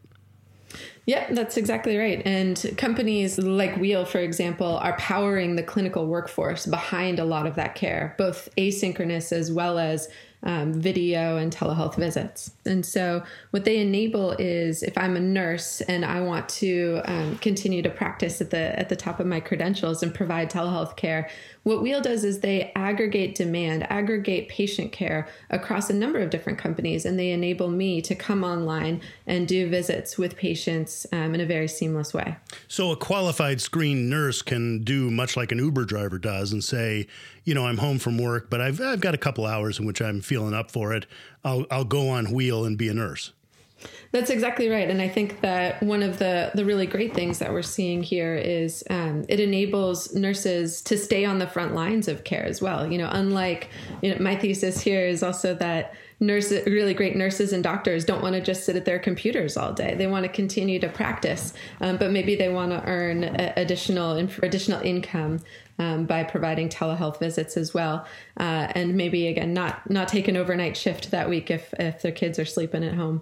Yeah, 1.05 1.33
that's 1.33 1.57
exactly 1.57 1.97
right. 1.97 2.21
And 2.25 2.73
companies 2.77 3.39
like 3.39 3.77
Wheel, 3.77 4.05
for 4.05 4.19
example, 4.19 4.77
are 4.77 4.95
powering 4.97 5.55
the 5.55 5.63
clinical 5.63 6.05
workforce 6.05 6.65
behind 6.65 7.17
a 7.17 7.25
lot 7.25 7.47
of 7.47 7.55
that 7.55 7.75
care, 7.75 8.13
both 8.17 8.47
asynchronous 8.57 9.31
as 9.31 9.51
well 9.51 9.79
as 9.79 10.07
um, 10.43 10.73
video 10.73 11.37
and 11.37 11.53
telehealth 11.53 11.95
visits. 11.95 12.51
And 12.65 12.85
so, 12.85 13.23
what 13.51 13.65
they 13.65 13.79
enable 13.79 14.31
is 14.33 14.83
if 14.83 14.97
I'm 14.97 15.17
a 15.17 15.19
nurse 15.19 15.81
and 15.81 16.05
I 16.05 16.21
want 16.21 16.47
to 16.49 17.01
um, 17.05 17.37
continue 17.39 17.81
to 17.81 17.89
practice 17.89 18.39
at 18.39 18.49
the 18.51 18.79
at 18.79 18.89
the 18.89 18.95
top 18.95 19.19
of 19.19 19.27
my 19.27 19.39
credentials 19.39 20.01
and 20.01 20.13
provide 20.13 20.49
telehealth 20.49 20.95
care, 20.95 21.29
what 21.63 21.81
Wheel 21.81 22.01
does 22.01 22.23
is 22.23 22.39
they 22.39 22.71
aggregate 22.75 23.35
demand, 23.35 23.89
aggregate 23.91 24.49
patient 24.49 24.91
care 24.91 25.27
across 25.49 25.89
a 25.89 25.93
number 25.93 26.19
of 26.19 26.29
different 26.29 26.57
companies, 26.57 27.05
and 27.05 27.19
they 27.19 27.31
enable 27.31 27.69
me 27.69 28.01
to 28.01 28.15
come 28.15 28.43
online 28.43 29.01
and 29.27 29.47
do 29.47 29.69
visits 29.69 30.17
with 30.17 30.35
patients 30.35 31.05
um, 31.11 31.35
in 31.35 31.41
a 31.41 31.45
very 31.45 31.67
seamless 31.67 32.13
way. 32.13 32.37
So, 32.67 32.91
a 32.91 32.95
qualified 32.95 33.61
screen 33.61 34.09
nurse 34.09 34.41
can 34.41 34.83
do 34.83 35.11
much 35.11 35.35
like 35.35 35.51
an 35.51 35.59
Uber 35.59 35.85
driver 35.85 36.17
does 36.17 36.51
and 36.51 36.63
say, 36.63 37.07
you 37.43 37.53
know, 37.53 37.65
I'm 37.65 37.77
home 37.77 37.99
from 37.99 38.17
work, 38.17 38.49
but 38.49 38.61
I've, 38.61 38.79
I've 38.81 39.01
got 39.01 39.13
a 39.13 39.17
couple 39.17 39.45
hours 39.45 39.79
in 39.79 39.85
which 39.85 40.01
I'm 40.01 40.21
feeling 40.21 40.53
up 40.53 40.71
for 40.71 40.93
it. 40.93 41.05
I'll, 41.43 41.65
I'll 41.71 41.85
go 41.85 42.09
on 42.09 42.31
Wheel 42.31 42.65
and 42.65 42.77
be 42.77 42.89
a 42.89 42.93
nurse. 42.93 43.33
That's 44.11 44.31
exactly 44.31 44.69
right, 44.69 44.89
and 44.89 45.01
I 45.01 45.07
think 45.07 45.41
that 45.41 45.83
one 45.83 46.01
of 46.01 46.17
the 46.17 46.51
the 46.55 46.65
really 46.65 46.87
great 46.87 47.13
things 47.13 47.39
that 47.39 47.51
we're 47.51 47.61
seeing 47.61 48.01
here 48.01 48.35
is 48.35 48.83
um, 48.89 49.23
it 49.29 49.39
enables 49.39 50.15
nurses 50.15 50.81
to 50.83 50.97
stay 50.97 51.25
on 51.25 51.37
the 51.37 51.45
front 51.47 51.75
lines 51.75 52.07
of 52.07 52.23
care 52.23 52.43
as 52.43 52.61
well. 52.61 52.91
You 52.91 52.97
know, 52.97 53.09
unlike 53.11 53.69
you 54.01 54.11
know, 54.11 54.19
my 54.19 54.35
thesis 54.35 54.81
here 54.81 55.05
is 55.05 55.21
also 55.21 55.53
that 55.55 55.93
nurses, 56.19 56.65
really 56.65 56.93
great 56.93 57.15
nurses 57.15 57.53
and 57.53 57.63
doctors, 57.63 58.03
don't 58.03 58.21
want 58.21 58.33
to 58.33 58.41
just 58.41 58.65
sit 58.65 58.75
at 58.75 58.85
their 58.85 58.99
computers 58.99 59.55
all 59.55 59.73
day. 59.73 59.95
They 59.95 60.07
want 60.07 60.23
to 60.25 60.29
continue 60.29 60.79
to 60.79 60.89
practice, 60.89 61.53
um, 61.79 61.97
but 61.97 62.11
maybe 62.11 62.35
they 62.35 62.49
want 62.49 62.71
to 62.71 62.83
earn 62.85 63.23
additional 63.23 64.17
additional 64.41 64.81
income 64.81 65.39
um, 65.77 66.05
by 66.05 66.23
providing 66.23 66.67
telehealth 66.67 67.19
visits 67.19 67.57
as 67.57 67.73
well, 67.73 68.05
uh, 68.39 68.67
and 68.73 68.95
maybe 68.95 69.27
again 69.27 69.53
not 69.53 69.89
not 69.89 70.07
take 70.07 70.27
an 70.27 70.35
overnight 70.35 70.75
shift 70.75 71.11
that 71.11 71.29
week 71.29 71.51
if 71.51 71.73
if 71.79 72.01
their 72.01 72.11
kids 72.11 72.39
are 72.39 72.45
sleeping 72.45 72.83
at 72.83 72.95
home. 72.95 73.21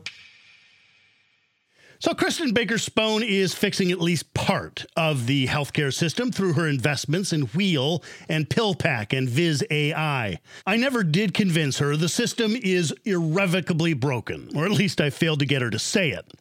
So, 2.00 2.14
Kristen 2.14 2.54
Baker 2.54 2.76
Spohn 2.76 3.28
is 3.28 3.56
fixing 3.56 3.92
at 3.92 4.00
least 4.00 4.36
part 4.36 4.86
of 4.96 5.26
the 5.26 5.48
healthcare 5.48 5.92
system 5.92 6.32
through 6.32 6.54
her 6.54 6.68
investments 6.68 7.34
in 7.34 7.44
Wheel 7.48 8.04
and 8.30 8.48
PillPack 8.48 9.18
and 9.18 9.28
Viz 9.28 9.64
AI. 9.72 10.40
I 10.68 10.78
never 10.78 11.04
did 11.04 11.34
convince 11.34 11.80
her 11.80 11.96
the 11.96 12.08
system 12.08 12.56
is 12.56 12.94
irrevocably 13.04 13.94
broken, 13.94 14.50
or 14.56 14.66
at 14.66 14.72
least 14.72 15.02
I 15.02 15.10
failed 15.10 15.40
to 15.40 15.48
get 15.48 15.64
her 15.64 15.72
to 15.72 15.80
say 15.80 16.12
it. 16.12 16.32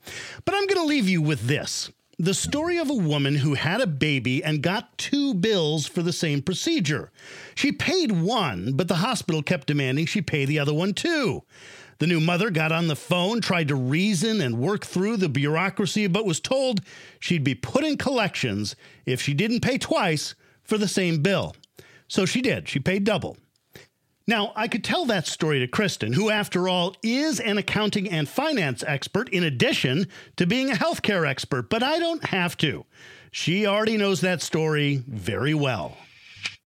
But 0.45 0.55
I'm 0.55 0.67
going 0.67 0.81
to 0.81 0.85
leave 0.85 1.09
you 1.09 1.23
with 1.23 1.47
this 1.47 1.91
the 2.19 2.35
story 2.35 2.79
of 2.79 2.89
a 2.89 2.95
woman 2.95 3.37
who 3.37 3.55
had 3.55 3.81
a 3.81 3.87
baby 3.87 4.43
and 4.43 4.63
got 4.63 4.97
two 4.97 5.35
bills 5.35 5.87
for 5.87 6.03
the 6.03 6.15
same 6.15 6.41
procedure. 6.41 7.11
She 7.55 7.73
paid 7.73 8.11
one, 8.11 8.73
but 8.73 8.89
the 8.89 8.97
hospital 8.97 9.43
kept 9.43 9.67
demanding 9.67 10.07
she 10.07 10.23
pay 10.23 10.47
the 10.47 10.59
other 10.59 10.73
one 10.73 10.95
too. 10.95 11.43
The 11.99 12.07
new 12.07 12.21
mother 12.21 12.51
got 12.51 12.73
on 12.73 12.89
the 12.89 12.97
phone, 12.97 13.41
tried 13.41 13.69
to 13.69 13.75
reason 13.75 14.41
and 14.41 14.59
work 14.59 14.85
through 14.85 15.17
the 15.17 15.29
bureaucracy, 15.29 16.07
but 16.07 16.27
was 16.27 16.41
told 16.41 16.83
she'd 17.19 17.45
be 17.45 17.55
put 17.55 17.85
in 17.85 17.97
collections 17.97 18.77
if 19.07 19.21
she 19.21 19.33
didn't 19.33 19.61
pay 19.63 19.79
twice 19.79 20.35
for 20.63 20.77
the 20.77 20.89
same 20.89 21.23
bill. 21.23 21.57
So 22.09 22.27
she 22.27 22.43
did. 22.43 22.69
She 22.69 22.81
paid 22.81 23.05
double. 23.05 23.37
Now, 24.29 24.53
I 24.57 24.67
could 24.67 24.83
tell 24.83 25.05
that 25.07 25.27
story 25.27 25.61
to 25.61 25.69
Kristen, 25.69 26.13
who, 26.13 26.31
after 26.31 26.69
all, 26.69 26.97
is 27.03 27.39
an 27.39 27.59
accounting 27.59 28.11
and 28.11 28.29
finance 28.29 28.83
expert 28.85 29.29
in 29.29 29.45
addition 29.45 30.09
to 30.37 30.47
being 30.47 30.71
a 30.71 30.75
healthcare 30.75 31.27
expert, 31.27 31.71
but 31.71 31.83
I 31.83 32.01
don't 32.01 32.25
have 32.25 32.57
to. 32.59 32.85
She 33.31 33.67
already 33.67 33.97
knows 33.97 34.21
that 34.23 34.43
story 34.43 35.05
very 35.07 35.55
well. 35.55 35.97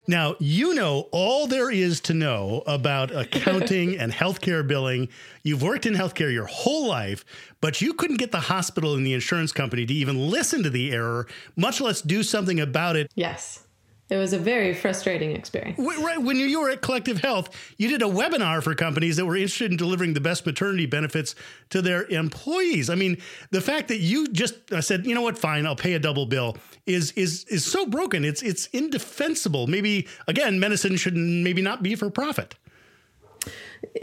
Now, 0.06 0.36
you 0.38 0.74
know 0.74 1.08
all 1.12 1.46
there 1.46 1.70
is 1.70 2.00
to 2.02 2.14
know 2.14 2.62
about 2.66 3.10
accounting 3.10 3.98
and 3.98 4.12
healthcare 4.12 4.66
billing. 4.66 5.08
You've 5.42 5.62
worked 5.62 5.86
in 5.86 5.94
healthcare 5.94 6.32
your 6.32 6.44
whole 6.44 6.86
life, 6.86 7.24
but 7.60 7.80
you 7.80 7.94
couldn't 7.94 8.18
get 8.18 8.30
the 8.30 8.40
hospital 8.40 8.94
and 8.94 9.06
the 9.06 9.14
insurance 9.14 9.52
company 9.52 9.86
to 9.86 9.94
even 9.94 10.28
listen 10.30 10.62
to 10.62 10.70
the 10.70 10.92
error, 10.92 11.26
much 11.56 11.80
less 11.80 12.02
do 12.02 12.22
something 12.22 12.60
about 12.60 12.96
it. 12.96 13.10
Yes. 13.14 13.63
It 14.10 14.18
was 14.18 14.34
a 14.34 14.38
very 14.38 14.74
frustrating 14.74 15.34
experience. 15.34 15.78
Right. 15.78 16.20
When 16.20 16.36
you 16.36 16.60
were 16.60 16.68
at 16.68 16.82
Collective 16.82 17.20
Health, 17.20 17.48
you 17.78 17.88
did 17.88 18.02
a 18.02 18.06
webinar 18.06 18.62
for 18.62 18.74
companies 18.74 19.16
that 19.16 19.24
were 19.24 19.34
interested 19.34 19.70
in 19.70 19.78
delivering 19.78 20.12
the 20.12 20.20
best 20.20 20.44
maternity 20.44 20.84
benefits 20.84 21.34
to 21.70 21.80
their 21.80 22.04
employees. 22.08 22.90
I 22.90 22.96
mean, 22.96 23.16
the 23.50 23.62
fact 23.62 23.88
that 23.88 24.00
you 24.00 24.28
just 24.28 24.56
said, 24.80 25.06
you 25.06 25.14
know 25.14 25.22
what, 25.22 25.38
fine, 25.38 25.66
I'll 25.66 25.74
pay 25.74 25.94
a 25.94 25.98
double 25.98 26.26
bill 26.26 26.58
is 26.84 27.12
is 27.12 27.44
is 27.44 27.64
so 27.64 27.86
broken. 27.86 28.26
It's 28.26 28.42
it's 28.42 28.66
indefensible. 28.66 29.68
Maybe 29.68 30.06
again, 30.28 30.60
medicine 30.60 30.96
should 30.96 31.16
maybe 31.16 31.62
not 31.62 31.82
be 31.82 31.94
for 31.94 32.10
profit. 32.10 32.56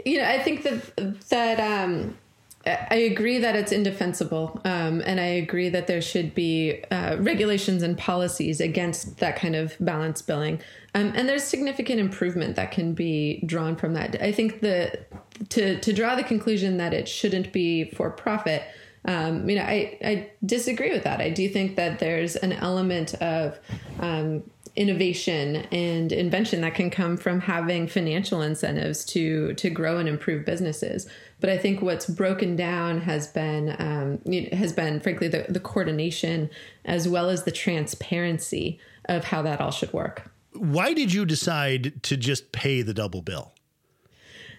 you 0.04 0.18
know, 0.18 0.28
I 0.28 0.42
think 0.42 0.64
that 0.64 1.28
that 1.28 1.60
um, 1.60 2.18
I 2.64 2.94
agree 2.94 3.38
that 3.38 3.56
it's 3.56 3.72
indefensible, 3.72 4.60
um, 4.64 5.02
and 5.04 5.18
I 5.18 5.24
agree 5.24 5.68
that 5.70 5.88
there 5.88 6.00
should 6.00 6.32
be 6.34 6.84
uh, 6.90 7.16
regulations 7.18 7.82
and 7.82 7.98
policies 7.98 8.60
against 8.60 9.18
that 9.18 9.36
kind 9.36 9.56
of 9.56 9.74
balance 9.80 10.22
billing. 10.22 10.60
Um, 10.94 11.12
and 11.16 11.28
there's 11.28 11.42
significant 11.42 11.98
improvement 11.98 12.54
that 12.56 12.70
can 12.70 12.92
be 12.92 13.42
drawn 13.46 13.74
from 13.74 13.94
that. 13.94 14.20
I 14.22 14.30
think 14.30 14.60
the 14.60 15.00
to 15.48 15.80
to 15.80 15.92
draw 15.92 16.14
the 16.14 16.22
conclusion 16.22 16.76
that 16.76 16.94
it 16.94 17.08
shouldn't 17.08 17.52
be 17.52 17.90
for 17.90 18.10
profit. 18.10 18.62
Um, 19.04 19.48
you 19.50 19.56
know, 19.56 19.64
I, 19.64 19.98
I 20.04 20.30
disagree 20.46 20.92
with 20.92 21.02
that. 21.02 21.20
I 21.20 21.30
do 21.30 21.48
think 21.48 21.74
that 21.74 21.98
there's 21.98 22.36
an 22.36 22.52
element 22.52 23.14
of 23.14 23.58
um, 23.98 24.44
innovation 24.74 25.56
and 25.70 26.12
invention 26.12 26.62
that 26.62 26.74
can 26.74 26.88
come 26.88 27.16
from 27.16 27.40
having 27.40 27.86
financial 27.86 28.40
incentives 28.40 29.04
to 29.04 29.52
to 29.54 29.68
grow 29.68 29.98
and 29.98 30.08
improve 30.08 30.44
businesses. 30.44 31.08
But 31.40 31.50
I 31.50 31.58
think 31.58 31.82
what's 31.82 32.06
broken 32.06 32.56
down 32.56 33.02
has 33.02 33.26
been 33.26 33.76
um, 33.78 34.32
has 34.52 34.72
been 34.72 35.00
frankly 35.00 35.28
the, 35.28 35.46
the 35.48 35.60
coordination 35.60 36.48
as 36.84 37.08
well 37.08 37.28
as 37.28 37.44
the 37.44 37.50
transparency 37.50 38.78
of 39.06 39.24
how 39.24 39.42
that 39.42 39.60
all 39.60 39.72
should 39.72 39.92
work. 39.92 40.30
Why 40.54 40.94
did 40.94 41.12
you 41.12 41.26
decide 41.26 42.02
to 42.04 42.16
just 42.16 42.52
pay 42.52 42.82
the 42.82 42.94
double 42.94 43.22
bill? 43.22 43.52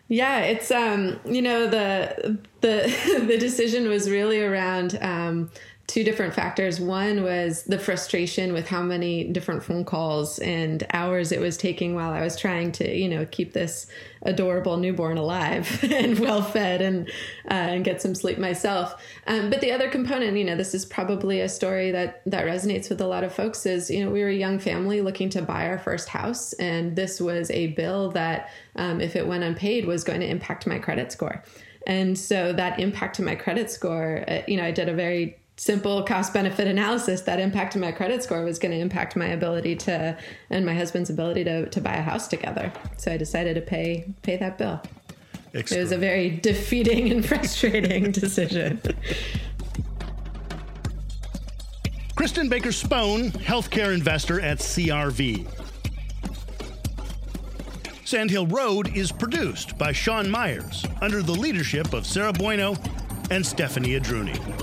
Yeah, 0.10 0.41
it's 0.41 0.69
um, 0.69 1.19
you 1.26 1.41
know 1.41 1.67
the 1.67 2.38
the 2.62 3.23
the 3.28 3.38
decision 3.38 3.88
was 3.88 4.10
really 4.10 4.41
around 4.43 4.97
um, 5.02 5.49
two 5.94 6.04
different 6.04 6.34
factors. 6.34 6.80
One 6.80 7.22
was 7.22 7.66
the 7.66 7.78
frustration 7.78 8.52
with 8.52 8.68
how 8.68 8.82
many 8.82 9.26
different 9.26 9.62
phone 9.62 9.86
calls 9.86 10.40
and 10.40 10.84
hours 10.92 11.32
it 11.32 11.40
was 11.40 11.56
taking 11.56 11.94
while 11.94 12.12
I 12.12 12.22
was 12.22 12.36
trying 12.36 12.72
to, 12.72 12.98
you 12.98 13.08
know, 13.08 13.28
keep 13.28 13.54
this 13.54 13.86
adorable 14.24 14.78
newborn 14.78 15.20
alive 15.20 15.84
and 15.92 16.18
well 16.18 16.42
fed 16.42 16.82
and 16.82 17.08
uh, 17.48 17.54
and 17.54 17.86
get 17.86 18.02
some 18.02 18.16
sleep 18.16 18.40
myself. 18.40 18.96
Um, 19.28 19.52
but 19.52 19.62
the 19.62 19.72
other 19.72 19.88
component, 19.88 20.36
you 20.36 20.44
know, 20.44 20.56
this 20.56 20.74
is 20.74 20.84
probably 20.84 21.42
a 21.42 21.48
story 21.48 21.92
that 21.92 22.24
that 22.26 22.48
resonates 22.48 22.90
with 22.90 23.00
a 23.00 23.06
lot 23.06 23.24
of 23.24 23.32
folks. 23.32 23.68
Is 23.68 23.92
you 23.92 24.04
know 24.04 24.10
we 24.10 24.22
were 24.22 24.30
a 24.30 24.34
young 24.34 24.58
family 24.58 25.02
looking 25.02 25.30
to 25.30 25.44
buy 25.44 25.68
our 25.68 25.78
first 25.78 26.10
house, 26.10 26.54
and 26.54 26.96
this 26.96 27.22
was 27.22 27.52
a 27.52 27.68
bill 27.68 28.10
that, 28.14 28.50
um, 28.78 29.00
if 29.00 29.16
it 29.16 29.28
went 29.28 29.44
unpaid, 29.44 29.86
was 29.86 30.04
going 30.04 30.22
to 30.22 30.28
impact 30.28 30.66
my 30.66 30.80
credit 30.80 31.12
score. 31.12 31.44
And 31.86 32.18
so 32.18 32.54
that 32.54 32.80
impact 32.80 33.18
to 33.18 33.22
my 33.24 33.36
credit 33.36 33.70
score, 33.70 34.24
uh, 34.28 34.42
you 34.48 34.58
know, 34.58 34.64
I 34.64 34.72
did 34.72 34.88
a 34.90 34.94
very 34.94 35.38
simple 35.56 36.04
cost 36.04 36.34
benefit 36.34 36.68
analysis 36.68 37.22
that 37.22 37.39
impacted 37.39 37.80
my 37.80 37.92
credit 37.92 38.24
score 38.24 38.44
was 38.44 38.58
going 38.58 38.72
to 38.72 38.78
impact 38.78 39.16
my 39.16 39.28
ability 39.28 39.76
to 39.76 40.18
and 40.50 40.66
my 40.66 40.74
husband's 40.74 41.10
ability 41.10 41.44
to, 41.44 41.70
to 41.70 41.82
buy 41.82 41.94
a 41.94 42.02
house 42.02 42.28
together. 42.28 42.72
So 42.98 43.12
i 43.12 43.18
decided 43.18 43.56
to 43.56 43.62
pay 43.62 44.06
pay 44.22 44.38
that 44.38 44.58
bill. 44.58 44.82
It 45.54 45.70
was 45.72 45.92
a 45.92 45.98
very 45.98 46.32
defeating 46.32 47.12
and 47.12 47.26
frustrating 47.28 48.12
decision. 48.12 48.82
Kristen 52.16 52.50
baker 52.50 52.70
spohn 52.70 53.32
healthcare 53.32 53.94
investor 53.94 54.39
at 54.39 54.60
crv 54.60 55.46
sandhill 58.06 58.48
road 58.48 58.96
is 58.96 59.12
produced 59.12 59.78
by 59.78 59.92
sean 59.92 60.30
myers 60.30 60.86
under 61.02 61.22
the 61.22 61.32
leadership 61.32 61.94
of 61.94 62.06
sarah 62.06 62.32
bueno 62.32 62.76
and 63.32 63.46
stephanie 63.46 64.00
adruni 64.00 64.62